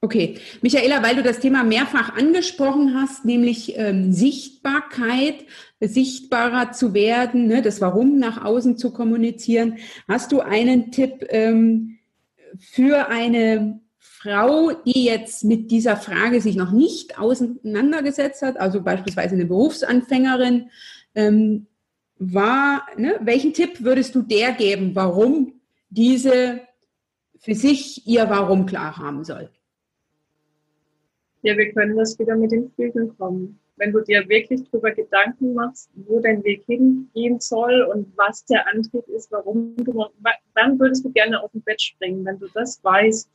[0.03, 5.45] Okay, Michaela, weil du das Thema mehrfach angesprochen hast, nämlich ähm, Sichtbarkeit,
[5.79, 9.77] sichtbarer zu werden, ne, das Warum nach außen zu kommunizieren,
[10.09, 11.99] hast du einen Tipp ähm,
[12.59, 19.35] für eine Frau, die jetzt mit dieser Frage sich noch nicht auseinandergesetzt hat, also beispielsweise
[19.35, 20.69] eine Berufsanfängerin,
[21.15, 21.67] ähm,
[22.17, 26.59] war, ne, welchen Tipp würdest du der geben, warum diese
[27.39, 29.49] für sich ihr Warum klar haben soll?
[31.43, 33.59] Ja, wir können das wieder mit den Flügeln kommen.
[33.75, 38.65] Wenn du dir wirklich darüber Gedanken machst, wo dein Weg hingehen soll und was der
[38.67, 40.05] Antrieb ist, warum du,
[40.53, 42.23] wann würdest du gerne aus dem Bett springen?
[42.23, 43.29] Wenn du das weißt,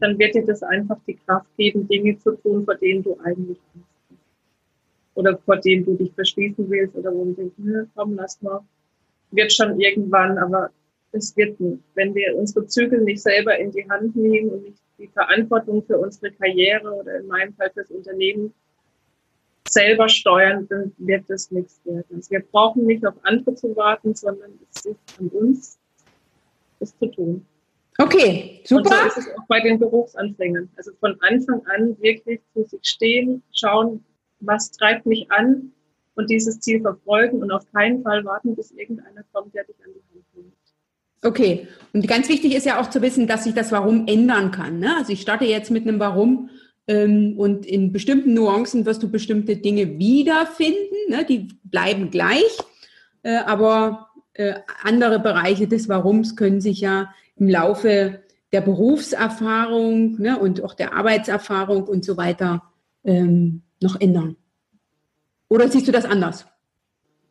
[0.00, 3.58] dann wird dir das einfach die Kraft geben, Dinge zu tun, vor denen du eigentlich
[3.74, 4.16] hast.
[5.14, 8.60] Oder vor denen du dich verschließen willst oder wo du denkst, komm, lass mal.
[9.32, 10.70] Wird schon irgendwann, aber
[11.12, 11.82] es wird nicht.
[11.94, 15.98] Wenn wir unsere Zügel nicht selber in die Hand nehmen und nicht die Verantwortung für
[15.98, 18.54] unsere Karriere oder in meinem Fall fürs Unternehmen
[19.68, 22.04] selber steuern, dann wird das nichts werden.
[22.14, 25.78] Also wir brauchen nicht auf andere zu warten, sondern es ist an uns,
[26.80, 27.46] es zu tun.
[27.98, 28.82] Okay, super.
[28.82, 30.68] Und so ist es auch bei den Berufsanfängern.
[30.76, 34.04] Also von Anfang an wirklich zu sich stehen, schauen,
[34.40, 35.72] was treibt mich an
[36.14, 39.92] und dieses Ziel verfolgen und auf keinen Fall warten, bis irgendeiner kommt, der dich an
[39.94, 40.00] die.
[41.22, 44.78] Okay, und ganz wichtig ist ja auch zu wissen, dass sich das Warum ändern kann.
[44.78, 44.96] Ne?
[44.96, 46.50] Also ich starte jetzt mit einem Warum
[46.86, 51.24] ähm, und in bestimmten Nuancen wirst du bestimmte Dinge wiederfinden, ne?
[51.26, 52.58] die bleiben gleich,
[53.22, 58.20] äh, aber äh, andere Bereiche des Warums können sich ja im Laufe
[58.52, 62.62] der Berufserfahrung ne, und auch der Arbeitserfahrung und so weiter
[63.04, 64.36] ähm, noch ändern.
[65.48, 66.46] Oder siehst du das anders?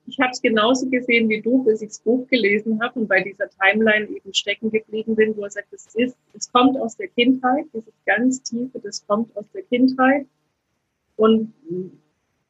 [0.10, 3.22] Ich habe es genauso gesehen wie du, bis ich das Buch gelesen habe und bei
[3.22, 7.08] dieser Timeline eben stecken geblieben bin, wo er sagt, es ist, es kommt aus der
[7.10, 10.26] Kindheit, dieses ganz tiefe, das kommt aus der Kindheit.
[11.16, 11.54] Und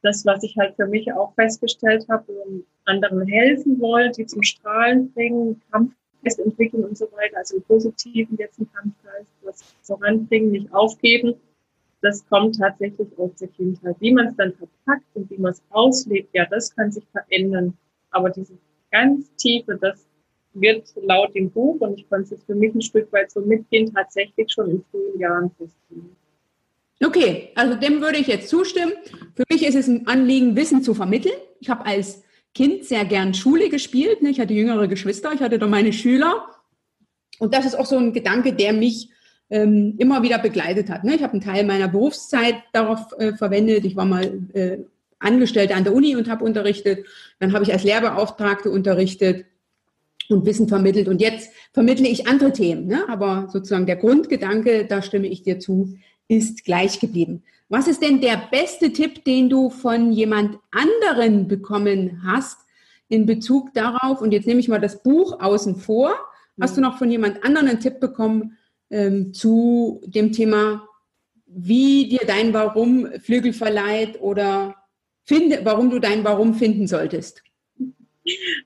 [0.02, 4.42] das, was ich halt für mich auch festgestellt habe, um anderen helfen wollen, die zum
[4.42, 10.52] Strahlen bringen, Kampfgeist entwickeln und so weiter, also im Positiven jetzt ein Kampfgeist, was voranbringen,
[10.52, 11.34] nicht aufgeben
[12.02, 13.96] das kommt tatsächlich aus der Kindheit.
[14.00, 17.76] Wie man es dann verpackt und wie man es auslebt, ja, das kann sich verändern.
[18.10, 18.56] Aber dieses
[18.90, 20.06] ganz tiefe, das
[20.54, 23.92] wird laut dem Buch, und ich konnte es für mich ein Stück weit so mitgehen,
[23.92, 26.16] tatsächlich schon in frühen Jahren feststellen.
[27.02, 28.92] Okay, also dem würde ich jetzt zustimmen.
[29.34, 31.36] Für mich ist es ein Anliegen, Wissen zu vermitteln.
[31.60, 32.22] Ich habe als
[32.54, 34.18] Kind sehr gern Schule gespielt.
[34.22, 36.46] Ich hatte jüngere Geschwister, ich hatte da meine Schüler.
[37.38, 39.10] Und das ist auch so ein Gedanke, der mich
[39.50, 41.04] ähm, immer wieder begleitet hat.
[41.04, 41.16] Ne?
[41.16, 43.84] Ich habe einen Teil meiner Berufszeit darauf äh, verwendet.
[43.84, 44.78] Ich war mal äh,
[45.18, 47.04] Angestellte an der Uni und habe unterrichtet.
[47.40, 49.44] Dann habe ich als Lehrbeauftragte unterrichtet
[50.28, 51.08] und Wissen vermittelt.
[51.08, 52.86] Und jetzt vermittle ich andere Themen.
[52.86, 53.04] Ne?
[53.08, 55.96] Aber sozusagen der Grundgedanke, da stimme ich dir zu,
[56.28, 57.42] ist gleich geblieben.
[57.68, 62.58] Was ist denn der beste Tipp, den du von jemand anderen bekommen hast
[63.08, 64.20] in Bezug darauf?
[64.20, 66.14] Und jetzt nehme ich mal das Buch außen vor.
[66.60, 68.56] Hast du noch von jemand anderen einen Tipp bekommen
[68.90, 70.86] ähm, zu dem Thema,
[71.46, 74.76] wie dir dein Warum Flügel verleiht oder
[75.24, 77.42] finde, warum du dein Warum finden solltest?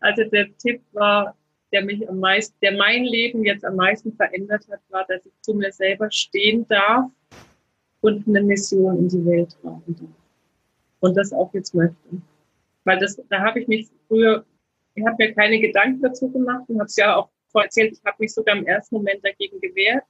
[0.01, 1.37] Also der Tipp war,
[1.73, 5.33] der mich am meisten, der mein Leben jetzt am meisten verändert hat, war, dass ich
[5.41, 7.11] zu mir selber stehen darf
[8.01, 10.09] und eine Mission in die Welt tragen darf.
[11.01, 11.97] Und das auch jetzt möchte.
[12.85, 14.45] Weil das, da habe ich mich früher,
[14.95, 18.17] ich habe mir keine Gedanken dazu gemacht und habe es ja auch erzählt, ich habe
[18.19, 20.05] mich sogar im ersten Moment dagegen gewehrt.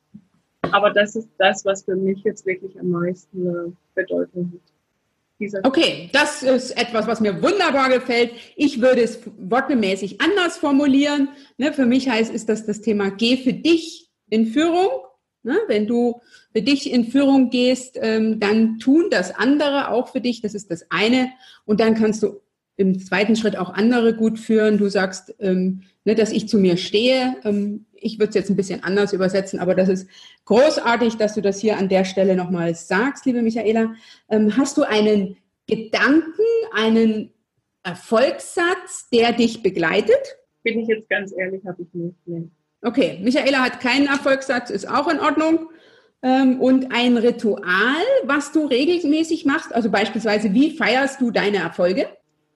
[0.74, 5.60] Aber das ist das, was für mich jetzt wirklich am meisten äh, Bedeutung hat.
[5.62, 8.32] Okay, das ist etwas, was mir wunderbar gefällt.
[8.56, 11.28] Ich würde es wortmäßig anders formulieren.
[11.58, 14.88] Ne, für mich heißt ist das das Thema Geh für dich in Führung.
[15.44, 16.20] Ne, wenn du
[16.52, 20.40] für dich in Führung gehst, ähm, dann tun das andere auch für dich.
[20.40, 21.30] Das ist das eine.
[21.64, 22.40] Und dann kannst du
[22.76, 24.78] im zweiten Schritt auch andere gut führen.
[24.78, 27.36] Du sagst, ähm, ne, dass ich zu mir stehe.
[27.44, 30.08] Ähm, ich würde es jetzt ein bisschen anders übersetzen, aber das ist
[30.44, 33.94] großartig, dass du das hier an der Stelle nochmal sagst, liebe Michaela.
[34.28, 35.36] Ähm, hast du einen
[35.66, 36.42] Gedanken,
[36.74, 37.32] einen
[37.82, 40.36] Erfolgssatz, der dich begleitet?
[40.62, 42.16] Bin ich jetzt ganz ehrlich, habe ich nicht.
[42.26, 42.48] Nee.
[42.82, 45.70] Okay, Michaela hat keinen Erfolgssatz, ist auch in Ordnung.
[46.22, 52.06] Ähm, und ein Ritual, was du regelmäßig machst, also beispielsweise, wie feierst du deine Erfolge?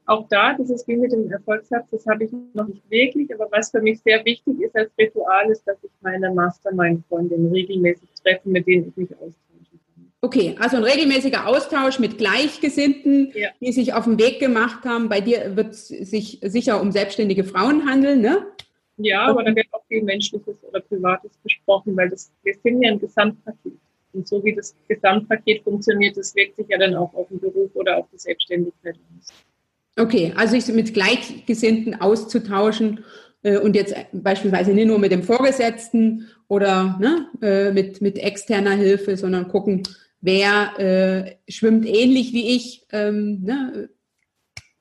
[0.09, 3.71] Auch da, dieses wie mit dem Erfolgssatz, das habe ich noch nicht wirklich, aber was
[3.71, 8.67] für mich sehr wichtig ist als Ritual, ist, dass ich meine Mastermind-Freundinnen regelmäßig treffe, mit
[8.67, 10.11] denen ich mich austauschen kann.
[10.23, 13.51] Okay, also ein regelmäßiger Austausch mit Gleichgesinnten, ja.
[13.61, 15.11] die sich auf den Weg gemacht haben.
[15.11, 18.47] Bei dir wird es sich sicher um selbstständige Frauen handeln, ne?
[18.97, 22.91] Ja, aber da wird auch viel Menschliches oder Privates besprochen, weil das, wir sind ja
[22.91, 23.75] ein Gesamtpaket.
[24.15, 27.71] Und so wie das Gesamtpaket funktioniert, das wirkt sich ja dann auch auf den Beruf
[27.75, 29.33] oder auf die Selbstständigkeit aus.
[29.99, 33.05] Okay, also sich mit Gleichgesinnten auszutauschen
[33.43, 38.73] äh, und jetzt beispielsweise nicht nur mit dem Vorgesetzten oder ne, äh, mit, mit externer
[38.73, 39.83] Hilfe, sondern gucken,
[40.21, 42.87] wer äh, schwimmt ähnlich wie ich.
[42.93, 43.91] Ähm, ne,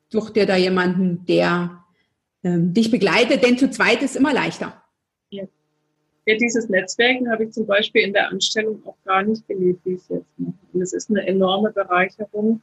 [0.09, 1.83] such dir da jemanden, der
[2.43, 4.83] ähm, dich begleitet, denn zu zweit ist immer leichter.
[5.31, 5.43] Ja.
[6.27, 9.93] ja, dieses Netzwerken habe ich zum Beispiel in der Anstellung auch gar nicht gelebt, wie
[9.93, 10.53] ich es jetzt mache.
[10.73, 12.61] Und es ist eine enorme Bereicherung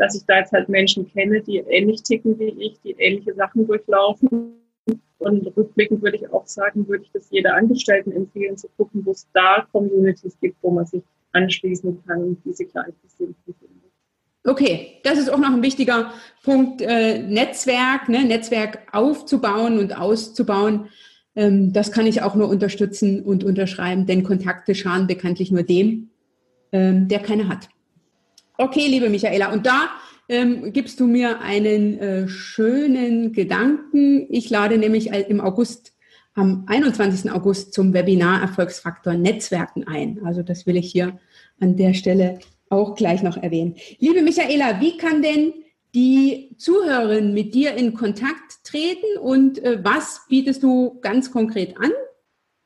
[0.00, 3.66] dass ich da jetzt halt Menschen kenne, die ähnlich ticken wie ich, die ähnliche Sachen
[3.66, 4.54] durchlaufen.
[5.18, 9.10] Und rückblickend würde ich auch sagen, würde ich das jeder Angestellten empfehlen, zu gucken, wo
[9.10, 13.90] es da Communities gibt, wo man sich anschließen kann und diese Gleichgesinnten findet.
[14.42, 20.88] Okay, das ist auch noch ein wichtiger Punkt, äh, Netzwerk, ne, Netzwerk aufzubauen und auszubauen.
[21.36, 26.08] Ähm, das kann ich auch nur unterstützen und unterschreiben, denn Kontakte schaden bekanntlich nur dem,
[26.72, 27.68] ähm, der keine hat.
[28.60, 29.88] Okay, liebe Michaela, und da
[30.28, 34.26] ähm, gibst du mir einen äh, schönen Gedanken.
[34.28, 35.94] Ich lade nämlich im August,
[36.34, 37.32] am 21.
[37.32, 40.20] August zum Webinar Erfolgsfaktor Netzwerken ein.
[40.26, 41.18] Also das will ich hier
[41.58, 42.38] an der Stelle
[42.68, 43.76] auch gleich noch erwähnen.
[43.98, 45.54] Liebe Michaela, wie kann denn
[45.94, 51.92] die Zuhörerin mit dir in Kontakt treten und äh, was bietest du ganz konkret an?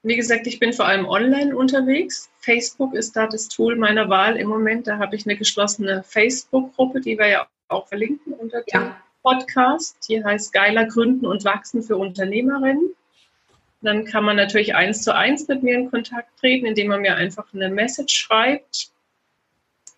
[0.04, 2.30] Wie gesagt, ich bin vor allem online unterwegs.
[2.38, 4.86] Facebook ist da das Tool meiner Wahl im Moment.
[4.86, 8.96] Da habe ich eine geschlossene Facebook-Gruppe, die wir ja auch verlinken unter dem ja.
[9.22, 9.96] Podcast.
[10.06, 12.90] Die heißt Geiler Gründen und Wachsen für Unternehmerinnen.
[13.80, 17.16] Dann kann man natürlich eins zu eins mit mir in Kontakt treten, indem man mir
[17.16, 18.90] einfach eine Message schreibt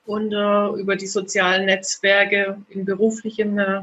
[0.05, 3.83] und äh, über die sozialen Netzwerke im beruflichen äh,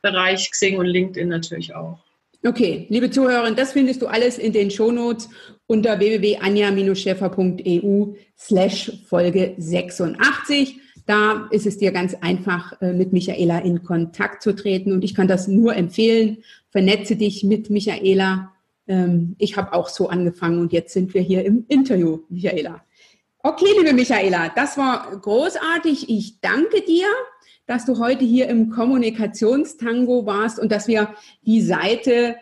[0.00, 2.00] Bereich Xing und LinkedIn natürlich auch.
[2.44, 5.28] Okay, liebe Zuhörerin, das findest du alles in den Shownotes
[5.68, 10.80] unter www.anja-schäfer.eu slash Folge 86.
[11.06, 15.14] Da ist es dir ganz einfach, äh, mit Michaela in Kontakt zu treten und ich
[15.14, 16.38] kann das nur empfehlen.
[16.70, 18.50] Vernetze dich mit Michaela.
[18.88, 22.82] Ähm, ich habe auch so angefangen und jetzt sind wir hier im Interview, Michaela.
[23.38, 26.08] Okay, liebe Michaela, das war großartig.
[26.08, 27.06] Ich danke dir
[27.66, 32.36] dass du heute hier im Kommunikationstango warst und dass wir die Seite,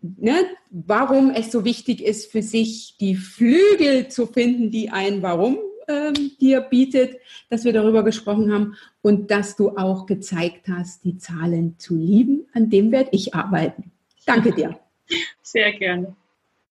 [0.00, 0.34] ne,
[0.70, 6.32] warum es so wichtig ist für sich, die Flügel zu finden, die ein Warum ähm,
[6.40, 7.16] dir bietet,
[7.48, 12.46] dass wir darüber gesprochen haben und dass du auch gezeigt hast, die Zahlen zu lieben.
[12.52, 13.90] An dem werde ich arbeiten.
[14.26, 14.78] Danke dir.
[15.42, 16.14] Sehr gerne.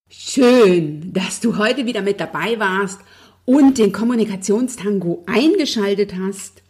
[0.08, 3.00] Schön, dass du heute wieder mit dabei warst
[3.44, 6.61] und den Kommunikationstango eingeschaltet hast.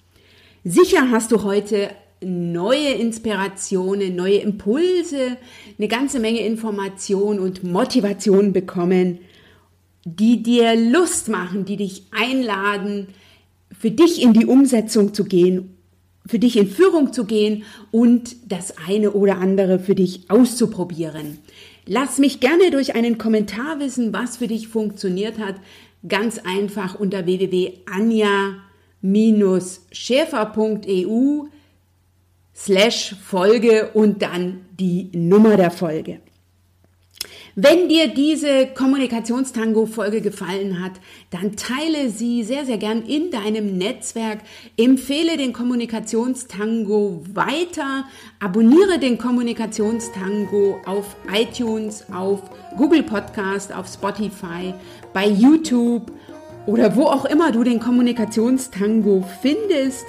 [0.64, 1.90] Sicher hast du heute
[2.20, 5.36] neue Inspirationen, neue Impulse,
[5.76, 9.18] eine ganze Menge Information und Motivation bekommen,
[10.04, 13.08] die dir Lust machen, die dich einladen,
[13.76, 15.76] für dich in die Umsetzung zu gehen,
[16.26, 21.38] für dich in Führung zu gehen und das eine oder andere für dich auszuprobieren.
[21.86, 25.56] Lass mich gerne durch einen Kommentar wissen, was für dich funktioniert hat.
[26.06, 27.26] Ganz einfach unter
[29.02, 31.46] www.anja-schäfer.eu
[32.54, 36.20] slash Folge und dann die Nummer der Folge.
[37.54, 40.92] Wenn dir diese Kommunikationstango-Folge gefallen hat,
[41.28, 44.38] dann teile sie sehr, sehr gern in deinem Netzwerk.
[44.78, 48.06] Empfehle den Kommunikationstango weiter.
[48.40, 52.40] Abonniere den Kommunikationstango auf iTunes, auf
[52.78, 54.72] Google Podcast, auf Spotify,
[55.12, 56.10] bei YouTube
[56.66, 60.06] oder wo auch immer du den Kommunikationstango findest.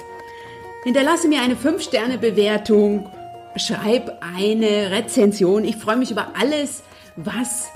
[0.84, 3.08] Hinterlasse mir eine 5-Sterne-Bewertung.
[3.56, 5.64] Schreib eine Rezension.
[5.64, 6.82] Ich freue mich über alles,
[7.16, 7.68] was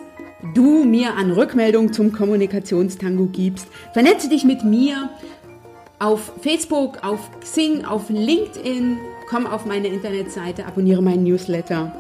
[0.55, 3.69] du mir an Rückmeldung zum Kommunikationstango gibst.
[3.93, 5.11] Vernetze dich mit mir
[5.99, 8.99] auf Facebook, auf Xing, auf LinkedIn.
[9.29, 11.93] Komm auf meine Internetseite, abonniere meinen Newsletter.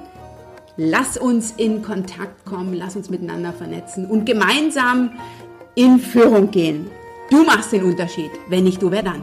[0.76, 5.10] Lass uns in Kontakt kommen, lass uns miteinander vernetzen und gemeinsam
[5.78, 6.90] in Führung gehen.
[7.30, 8.32] Du machst den Unterschied.
[8.48, 9.22] Wenn nicht du, wer dann?